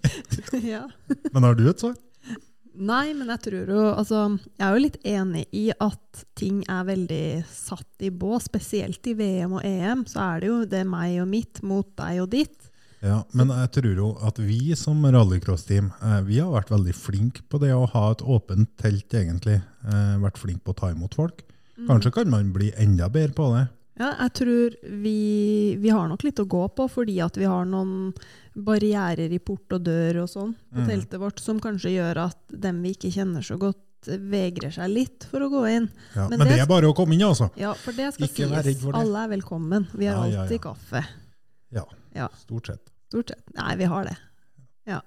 ja. 0.74 0.82
Men 1.30 1.46
har 1.46 1.54
du 1.58 1.62
et 1.70 1.82
svar? 1.84 1.94
Nei, 2.76 3.14
men 3.16 3.30
jeg 3.32 3.40
tror 3.46 3.70
jo 3.72 3.82
Altså, 3.88 4.22
jeg 4.58 4.66
er 4.66 4.74
jo 4.74 4.82
litt 4.82 4.98
enig 5.08 5.44
i 5.56 5.64
at 5.72 6.24
ting 6.36 6.58
er 6.68 6.88
veldig 6.90 7.46
satt 7.48 8.04
i 8.04 8.10
bås. 8.10 8.50
Spesielt 8.50 9.06
i 9.08 9.14
VM 9.16 9.56
og 9.60 9.64
EM, 9.64 10.02
så 10.10 10.24
er 10.26 10.42
det 10.42 10.50
jo 10.50 10.58
det 10.68 10.82
er 10.82 10.90
meg 10.90 11.20
og 11.22 11.30
mitt 11.30 11.62
mot 11.64 11.88
deg 12.02 12.24
og 12.26 12.32
ditt. 12.34 12.72
Ja, 13.04 13.22
men 13.36 13.52
jeg 13.54 13.70
tror 13.76 14.02
jo 14.02 14.10
at 14.26 14.40
vi 14.42 14.74
som 14.74 15.04
rallycross-team 15.06 15.92
eh, 15.94 16.20
vi 16.26 16.42
har 16.42 16.50
vært 16.50 16.74
veldig 16.74 16.96
flinke 16.98 17.46
på 17.46 17.62
det 17.62 17.70
å 17.76 17.86
ha 17.94 18.08
et 18.10 18.26
åpent 18.26 18.74
telt, 18.82 19.06
egentlig. 19.14 19.60
Vært 19.86 20.40
flinke 20.42 20.66
på 20.66 20.74
å 20.74 20.80
ta 20.82 20.90
imot 20.90 21.14
folk. 21.14 21.44
Kanskje 21.86 22.10
kan 22.10 22.30
man 22.32 22.50
bli 22.56 22.72
enda 22.80 23.06
bedre 23.12 23.36
på 23.36 23.50
det. 23.54 23.66
Ja, 23.98 24.10
jeg 24.20 24.32
tror 24.36 24.74
vi, 25.02 25.76
vi 25.80 25.88
har 25.88 26.08
nok 26.10 26.22
litt 26.26 26.40
å 26.42 26.44
gå 26.46 26.66
på, 26.76 26.84
fordi 26.92 27.16
at 27.24 27.36
vi 27.40 27.44
har 27.48 27.64
noen 27.64 28.12
barrierer 28.56 29.32
i 29.32 29.38
port 29.40 29.72
og 29.72 29.82
dør 29.86 30.22
og 30.24 30.28
sånn 30.28 30.52
på 30.72 30.82
Mm. 30.82 30.88
teltet 30.90 31.20
vårt, 31.20 31.40
som 31.40 31.60
kanskje 31.60 31.94
gjør 31.96 32.20
at 32.26 32.38
dem 32.52 32.82
vi 32.82 32.92
ikke 32.94 33.12
kjenner 33.12 33.40
så 33.44 33.56
godt, 33.58 33.80
vegrer 34.06 34.70
seg 34.70 34.90
litt 34.92 35.24
for 35.24 35.40
å 35.40 35.48
gå 35.50 35.62
inn. 35.70 35.88
Ja, 36.14 36.28
men, 36.28 36.38
det 36.46 36.60
er 36.60 36.66
bare 36.68 36.86
å 36.86 36.94
komme 36.94 37.14
inn, 37.16 37.24
altså. 37.26 37.48
Ja, 37.56 37.72
for 37.74 37.92
det 37.96 38.12
skal 38.14 38.28
Ikke 38.28 38.46
sies. 38.64 38.80
det. 38.84 38.94
Alle 38.94 39.24
er 39.24 39.28
velkommen. 39.32 39.88
Vi 39.96 40.06
har 40.06 40.28
Ja, 40.28 40.42
alltid 40.44 40.60
kaffe. 40.60 41.04
Ja, 41.72 41.84
Ja, 42.14 42.28
stort 42.36 42.66
sett. 42.66 42.90
stort 43.10 43.28
sett. 43.28 43.42
Nei, 43.56 43.74
vi 43.76 43.84
har 43.84 44.04
det. 44.04 44.16
Ja. 44.86 45.00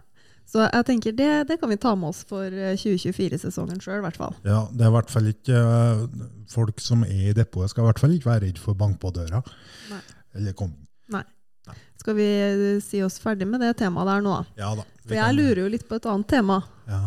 Så 0.49 0.63
jeg 0.65 0.85
tenker 0.87 1.13
det, 1.13 1.29
det 1.51 1.59
kan 1.61 1.69
vi 1.69 1.77
ta 1.77 1.91
med 1.99 2.09
oss 2.09 2.23
for 2.29 2.49
eh, 2.49 2.73
2024-sesongen 2.79 3.81
sjøl, 3.83 3.99
i 4.01 4.05
hvert 4.07 4.17
fall. 4.17 4.33
Ja, 4.47 4.63
det 4.73 4.85
er 4.85 4.89
i 4.89 4.95
hvert 4.95 5.11
fall 5.13 5.29
ikke 5.29 5.59
eh, 5.59 6.05
Folk 6.49 6.81
som 6.81 7.03
er 7.05 7.27
i 7.29 7.35
depotet, 7.37 7.75
skal 7.75 7.85
i 7.85 7.89
hvert 7.91 8.01
fall 8.01 8.15
ikke 8.15 8.31
være 8.31 8.47
redd 8.47 8.61
for 8.61 8.73
å 8.73 8.79
banke 8.79 8.97
på 9.03 9.11
døra. 9.13 9.43
Nei. 9.91 10.01
Eller 10.39 10.55
komme. 10.57 10.87
Nei. 11.13 11.21
Nei. 11.69 11.77
Skal 12.01 12.17
vi 12.17 12.25
eh, 12.25 12.65
si 12.81 13.03
oss 13.05 13.19
ferdig 13.21 13.45
med 13.51 13.61
det 13.61 13.75
temaet 13.77 14.09
der 14.09 14.25
nå? 14.25 14.39
Ja 14.57 14.73
da. 14.79 14.87
For 15.05 15.17
jeg 15.17 15.37
lurer 15.37 15.61
jo 15.67 15.69
litt 15.75 15.85
på 15.89 15.99
et 16.01 16.09
annet 16.09 16.29
tema. 16.33 16.63
Ja. 16.89 17.03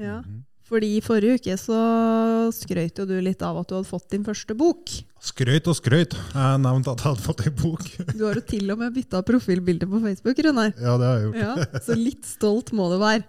Ja. 0.00 0.18
Fordi 0.72 0.88
i 0.96 1.00
forrige 1.04 1.36
uke 1.36 1.54
så 1.60 1.78
skrøt 2.56 3.02
jo 3.02 3.04
du 3.04 3.18
litt 3.20 3.42
av 3.44 3.58
at 3.60 3.68
du 3.68 3.74
hadde 3.76 3.88
fått 3.90 4.06
din 4.14 4.22
første 4.24 4.54
bok. 4.56 4.88
Skrøyt 5.20 5.66
og 5.68 5.76
skrøyt. 5.76 6.14
Jeg 6.32 6.60
nevnte 6.64 6.94
at 6.94 7.02
jeg 7.02 7.10
hadde 7.10 7.24
fått 7.26 7.42
ei 7.44 7.52
bok. 7.52 7.82
Du 8.16 8.22
har 8.24 8.38
jo 8.40 8.44
til 8.48 8.72
og 8.72 8.80
med 8.80 8.94
bytta 8.96 9.20
profilbilde 9.28 9.88
på 9.90 10.00
Facebook, 10.00 10.40
Runar. 10.46 10.72
Ja, 10.80 10.94
det 10.96 11.10
har 11.10 11.18
jeg 11.18 11.26
gjort. 11.26 11.40
Ja, 11.42 11.82
så 11.84 11.96
litt 11.98 12.24
stolt 12.28 12.72
må 12.76 12.86
du 12.88 12.96
være. 13.02 13.26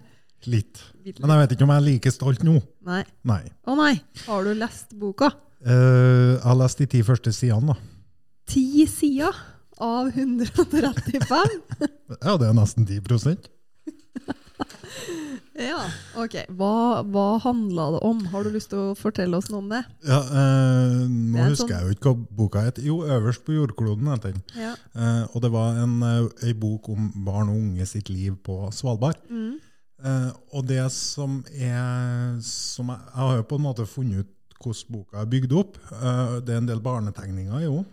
Litt. 0.48 0.80
Men 1.20 1.34
jeg 1.34 1.42
vet 1.42 1.56
ikke 1.56 1.66
om 1.68 1.74
jeg 1.74 1.82
er 1.82 1.86
like 1.90 2.14
stolt 2.16 2.46
nå. 2.48 2.56
Nei. 2.88 3.02
Nei. 3.28 3.42
Å 3.68 3.76
nei, 3.80 3.94
har 4.26 4.48
du 4.48 4.54
lest 4.60 4.96
boka? 5.00 5.30
Uh, 5.64 6.36
jeg 6.36 6.44
har 6.48 6.58
lest 6.60 6.80
de 6.80 6.88
ti 6.96 7.04
første 7.08 7.32
sidene, 7.36 7.76
da. 7.76 8.16
Ti 8.52 8.88
sider 8.92 9.36
av 9.84 10.16
135? 10.16 11.60
Ja, 12.24 12.38
det 12.38 12.48
er 12.48 12.56
nesten 12.56 12.86
10 12.86 13.04
Ja, 15.54 15.84
ok. 16.18 16.36
Hva, 16.58 17.04
hva 17.06 17.26
handla 17.44 17.92
det 17.94 18.00
om? 18.08 18.24
Har 18.32 18.44
du 18.46 18.50
lyst 18.56 18.72
til 18.72 18.80
å 18.80 18.96
fortelle 18.98 19.38
oss 19.38 19.52
noe 19.54 19.60
om 19.62 19.68
det? 19.70 19.84
Ja, 20.08 20.18
eh, 20.26 21.04
nå 21.06 21.36
Det 21.38 21.44
er 21.44 21.50
husker 21.52 21.68
sånn- 21.68 21.74
jeg 21.76 21.84
jo 21.86 21.94
ikke 21.94 22.14
hva 22.14 22.28
boka 22.40 22.64
het. 22.66 22.78
Jo, 22.82 22.96
'Øverst 23.06 23.44
på 23.46 23.54
jordkloden' 23.54 24.10
heter 24.10 24.32
den. 24.34 24.44
Ja. 24.56 24.74
Eh, 24.96 25.28
og 25.36 25.42
det 25.42 25.52
var 25.52 25.76
en, 25.78 26.02
eh, 26.02 26.48
ei 26.48 26.54
bok 26.54 26.90
om 26.90 27.12
barn 27.24 27.50
og 27.50 27.56
unge 27.56 27.86
sitt 27.88 28.10
liv 28.10 28.36
på 28.44 28.72
Svalbard. 28.74 29.18
Mm. 29.30 29.60
Eh, 30.04 30.32
og 30.54 30.66
det 30.66 30.92
som 30.92 31.44
er 31.54 32.40
som 32.42 32.88
jeg, 32.88 32.98
jeg 33.00 33.16
har 33.16 33.36
jo 33.38 33.44
på 33.44 33.56
en 33.56 33.62
måte 33.64 33.86
funnet 33.88 34.20
ut 34.20 34.28
hvordan 34.60 34.92
boka 34.92 35.22
er 35.22 35.26
bygd 35.26 35.52
opp. 35.52 35.78
Eh, 35.92 36.40
det 36.40 36.50
er 36.50 36.58
en 36.58 36.66
del 36.66 36.80
barnetegninger 36.80 37.60
henne. 37.60 37.86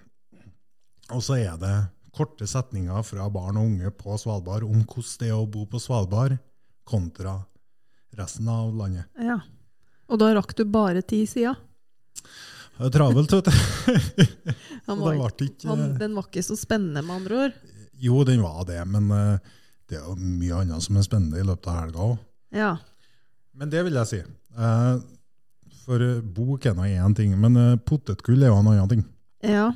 Og 1.11 1.21
så 1.21 1.35
er 1.37 1.57
det 1.59 1.89
korte 2.15 2.47
setninger 2.47 3.05
fra 3.05 3.29
barn 3.29 3.57
og 3.57 3.67
unge 3.67 3.91
på 3.91 4.17
Svalbard 4.19 4.63
om 4.63 4.83
hvordan 4.85 5.19
det 5.19 5.29
er 5.29 5.35
å 5.35 5.51
bo 5.51 5.67
på 5.67 5.79
Svalbard 5.79 6.39
kontra 6.87 7.45
resten 8.21 8.49
av 8.53 8.71
landet. 8.77 9.09
Ja. 9.21 9.41
Og 10.11 10.19
da 10.21 10.31
rakk 10.37 10.55
du 10.59 10.65
bare 10.69 11.03
ti 11.07 11.23
sider? 11.31 11.57
Det 12.81 12.89
er 12.89 12.95
travelt, 12.95 13.33
vet 13.35 13.49
du. 13.49 13.53
Var 14.91 15.33
ikke- 15.45 15.69
han, 15.69 15.83
den 16.01 16.15
var 16.17 16.25
ikke 16.31 16.43
så 16.43 16.57
spennende, 16.59 17.03
med 17.05 17.17
andre 17.21 17.41
ord? 17.45 17.59
Jo, 18.01 18.23
den 18.25 18.41
var 18.43 18.65
det, 18.67 18.81
men 18.89 19.11
eh, 19.13 19.39
det 19.91 19.99
er 20.01 20.07
jo 20.09 20.15
mye 20.17 20.63
annet 20.63 20.83
som 20.83 20.97
er 20.97 21.05
spennende 21.05 21.39
i 21.43 21.45
løpet 21.47 21.69
av 21.69 21.77
helga 21.83 22.07
òg. 22.07 22.19
Ja. 22.57 22.71
Men 23.55 23.71
det 23.71 23.83
vil 23.85 23.99
jeg 24.01 24.09
si. 24.09 24.21
Eh, 24.57 24.95
For 25.85 26.01
eh, 26.07 26.21
bok 26.25 26.65
er 26.71 26.75
nå 26.79 26.87
én 26.89 27.15
ting, 27.19 27.35
men 27.41 27.59
potetgull 27.87 28.43
er 28.43 28.51
jo 28.55 28.61
en 28.63 28.73
annen 28.73 28.89
ting. 28.95 29.05
ja. 29.45 29.71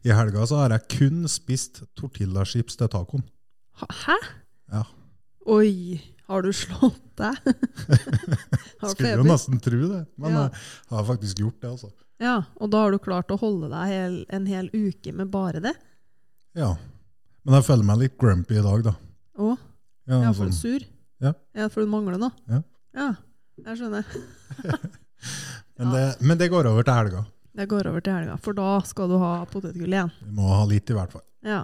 I 0.00 0.14
helga 0.16 0.46
så 0.48 0.56
har 0.62 0.72
jeg 0.72 0.86
kun 0.94 1.26
spist 1.28 1.82
tortillachips 2.00 2.78
til 2.80 2.88
tacoen. 2.88 3.20
Hæ? 3.82 4.14
Ja. 4.72 4.80
Oi, 5.52 6.00
har 6.30 6.42
du 6.46 6.50
slått 6.54 7.00
deg? 7.20 7.36
Skulle 8.92 9.16
jo 9.18 9.26
nesten 9.26 9.58
tro 9.62 9.80
det, 9.90 10.04
men 10.20 10.36
Ja. 10.36 10.44
jeg 10.50 10.96
har 10.96 11.06
faktisk 11.08 11.42
gjort 11.42 11.58
det, 11.60 11.70
altså. 11.74 11.90
Ja, 12.20 12.36
og 12.60 12.70
da 12.72 12.82
har 12.84 12.92
du 12.94 12.98
klart 13.02 13.32
å 13.32 13.38
holde 13.40 13.70
deg 13.72 13.88
hel, 13.90 14.16
en 14.28 14.46
hel 14.48 14.68
uke 14.76 15.12
med 15.16 15.30
bare 15.32 15.60
det? 15.64 15.74
Ja. 16.58 16.74
Men 17.44 17.56
jeg 17.58 17.64
føler 17.70 17.86
meg 17.88 17.98
litt 18.02 18.16
grumpy 18.20 18.58
i 18.60 18.64
dag, 18.64 18.82
da. 18.90 18.94
Å? 19.40 19.54
Ja, 20.10 20.22
Ja, 20.26 20.32
for 20.36 20.50
sånn. 20.50 20.52
sur? 20.58 20.84
Ja. 21.20 21.32
Ja, 21.56 21.68
for 21.72 21.84
du 21.84 21.90
mangler 21.92 22.18
noe? 22.20 22.32
Ja. 22.50 22.62
Ja, 22.96 23.08
jeg 23.64 23.78
skjønner. 23.80 24.04
Men, 25.80 25.90
det, 25.94 26.02
men 26.20 26.36
det 26.40 26.50
går 26.52 26.66
over 26.68 26.84
til 26.84 26.92
helga. 26.96 27.22
Det 27.56 27.64
går 27.68 27.88
over 27.88 28.02
til 28.04 28.12
helga, 28.12 28.34
for 28.40 28.56
da 28.56 28.78
skal 28.84 29.08
du 29.08 29.16
ha 29.20 29.30
potetgull 29.48 29.92
igjen. 29.92 30.10
Vi 30.24 30.32
må 30.36 30.48
ha 30.52 30.62
litt, 30.68 30.90
i 30.92 30.96
hvert 30.96 31.12
fall. 31.12 31.24
Ja. 31.44 31.62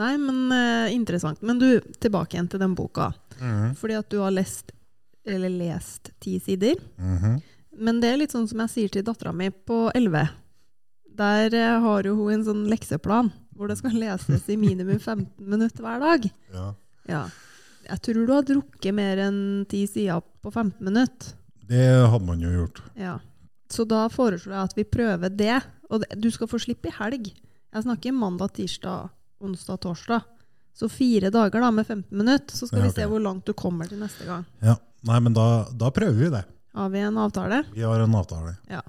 Nei, 0.00 0.14
men 0.18 0.52
uh, 0.52 0.88
interessant. 0.92 1.42
Men 1.44 1.60
du, 1.60 1.68
tilbake 2.00 2.36
igjen 2.36 2.48
til 2.50 2.62
den 2.62 2.76
boka. 2.78 3.10
Mhm. 3.38 3.74
Fordi 3.80 3.98
at 3.98 4.08
du 4.12 4.20
har 4.22 4.32
lest, 4.32 4.72
eller 5.28 5.52
lest 5.52 6.12
ti 6.20 6.38
sider. 6.40 6.80
Mhm. 6.96 7.40
Men 7.80 8.00
det 8.02 8.08
er 8.10 8.18
litt 8.20 8.32
sånn 8.34 8.48
som 8.50 8.60
jeg 8.64 8.72
sier 8.72 8.92
til 8.92 9.04
dattera 9.06 9.32
mi 9.32 9.48
på 9.50 9.88
11. 9.94 10.32
Der 11.20 11.54
uh, 11.54 11.76
har 11.84 12.08
jo 12.08 12.16
hun 12.18 12.38
en 12.38 12.46
sånn 12.48 12.66
lekseplan 12.70 13.30
hvor 13.56 13.68
det 13.68 13.76
skal 13.76 13.92
leses 14.00 14.48
i 14.48 14.56
minimum 14.56 14.98
15 15.12 15.28
minutter 15.44 15.84
hver 15.84 16.00
dag. 16.00 16.30
Ja. 16.54 16.66
Ja. 17.10 17.24
Jeg 17.90 18.02
tror 18.06 18.26
du 18.26 18.32
har 18.32 18.46
drukket 18.46 18.94
mer 18.96 19.20
enn 19.26 19.40
ti 19.68 19.82
sider 19.88 20.22
på 20.40 20.52
15 20.52 20.80
minutter. 20.84 21.34
Det 21.70 21.84
hadde 22.10 22.26
man 22.26 22.40
jo 22.42 22.50
gjort. 22.54 22.80
Ja. 22.98 23.18
Så 23.70 23.84
da 23.86 24.06
foreslår 24.10 24.56
jeg 24.56 24.70
at 24.70 24.78
vi 24.78 24.84
prøver 24.96 25.32
det. 25.34 25.60
Og 25.90 26.02
det, 26.02 26.16
du 26.22 26.30
skal 26.32 26.48
få 26.50 26.58
slippe 26.62 26.90
i 26.90 26.96
helg. 26.96 27.30
Jeg 27.70 27.84
snakker 27.84 28.14
mandag, 28.16 28.54
tirsdag, 28.56 29.10
onsdag, 29.40 29.80
torsdag. 29.80 30.22
Så 30.74 30.88
fire 30.88 31.30
dager 31.30 31.60
da 31.60 31.70
med 31.74 31.86
15 31.86 32.16
minutter, 32.18 32.56
så 32.56 32.66
skal 32.66 32.78
Ja, 32.78 32.84
vi 32.84 32.92
se 32.94 33.06
hvor 33.10 33.20
langt 33.20 33.44
du 33.46 33.52
kommer 33.52 33.88
til 33.88 33.98
neste 34.00 34.24
gang. 34.28 34.44
Ja. 34.62 34.76
Nei, 35.02 35.18
men 35.20 35.32
da, 35.36 35.66
da 35.72 35.90
prøver 35.90 36.18
vi 36.20 36.30
det. 36.30 36.44
Har 36.76 36.88
vi 36.92 37.00
en 37.00 37.16
avtale? 37.18 37.64
Vi 37.74 37.82
har 37.82 38.00
en 38.00 38.14
avtale. 38.14 38.56
Ja. 38.70 38.82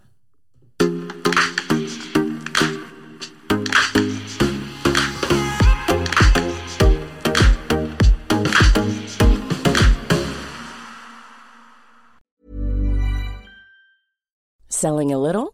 Selling 14.69 15.13
a 15.13 15.17
little 15.17 15.53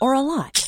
or 0.00 0.14
a 0.14 0.22
lot? 0.22 0.67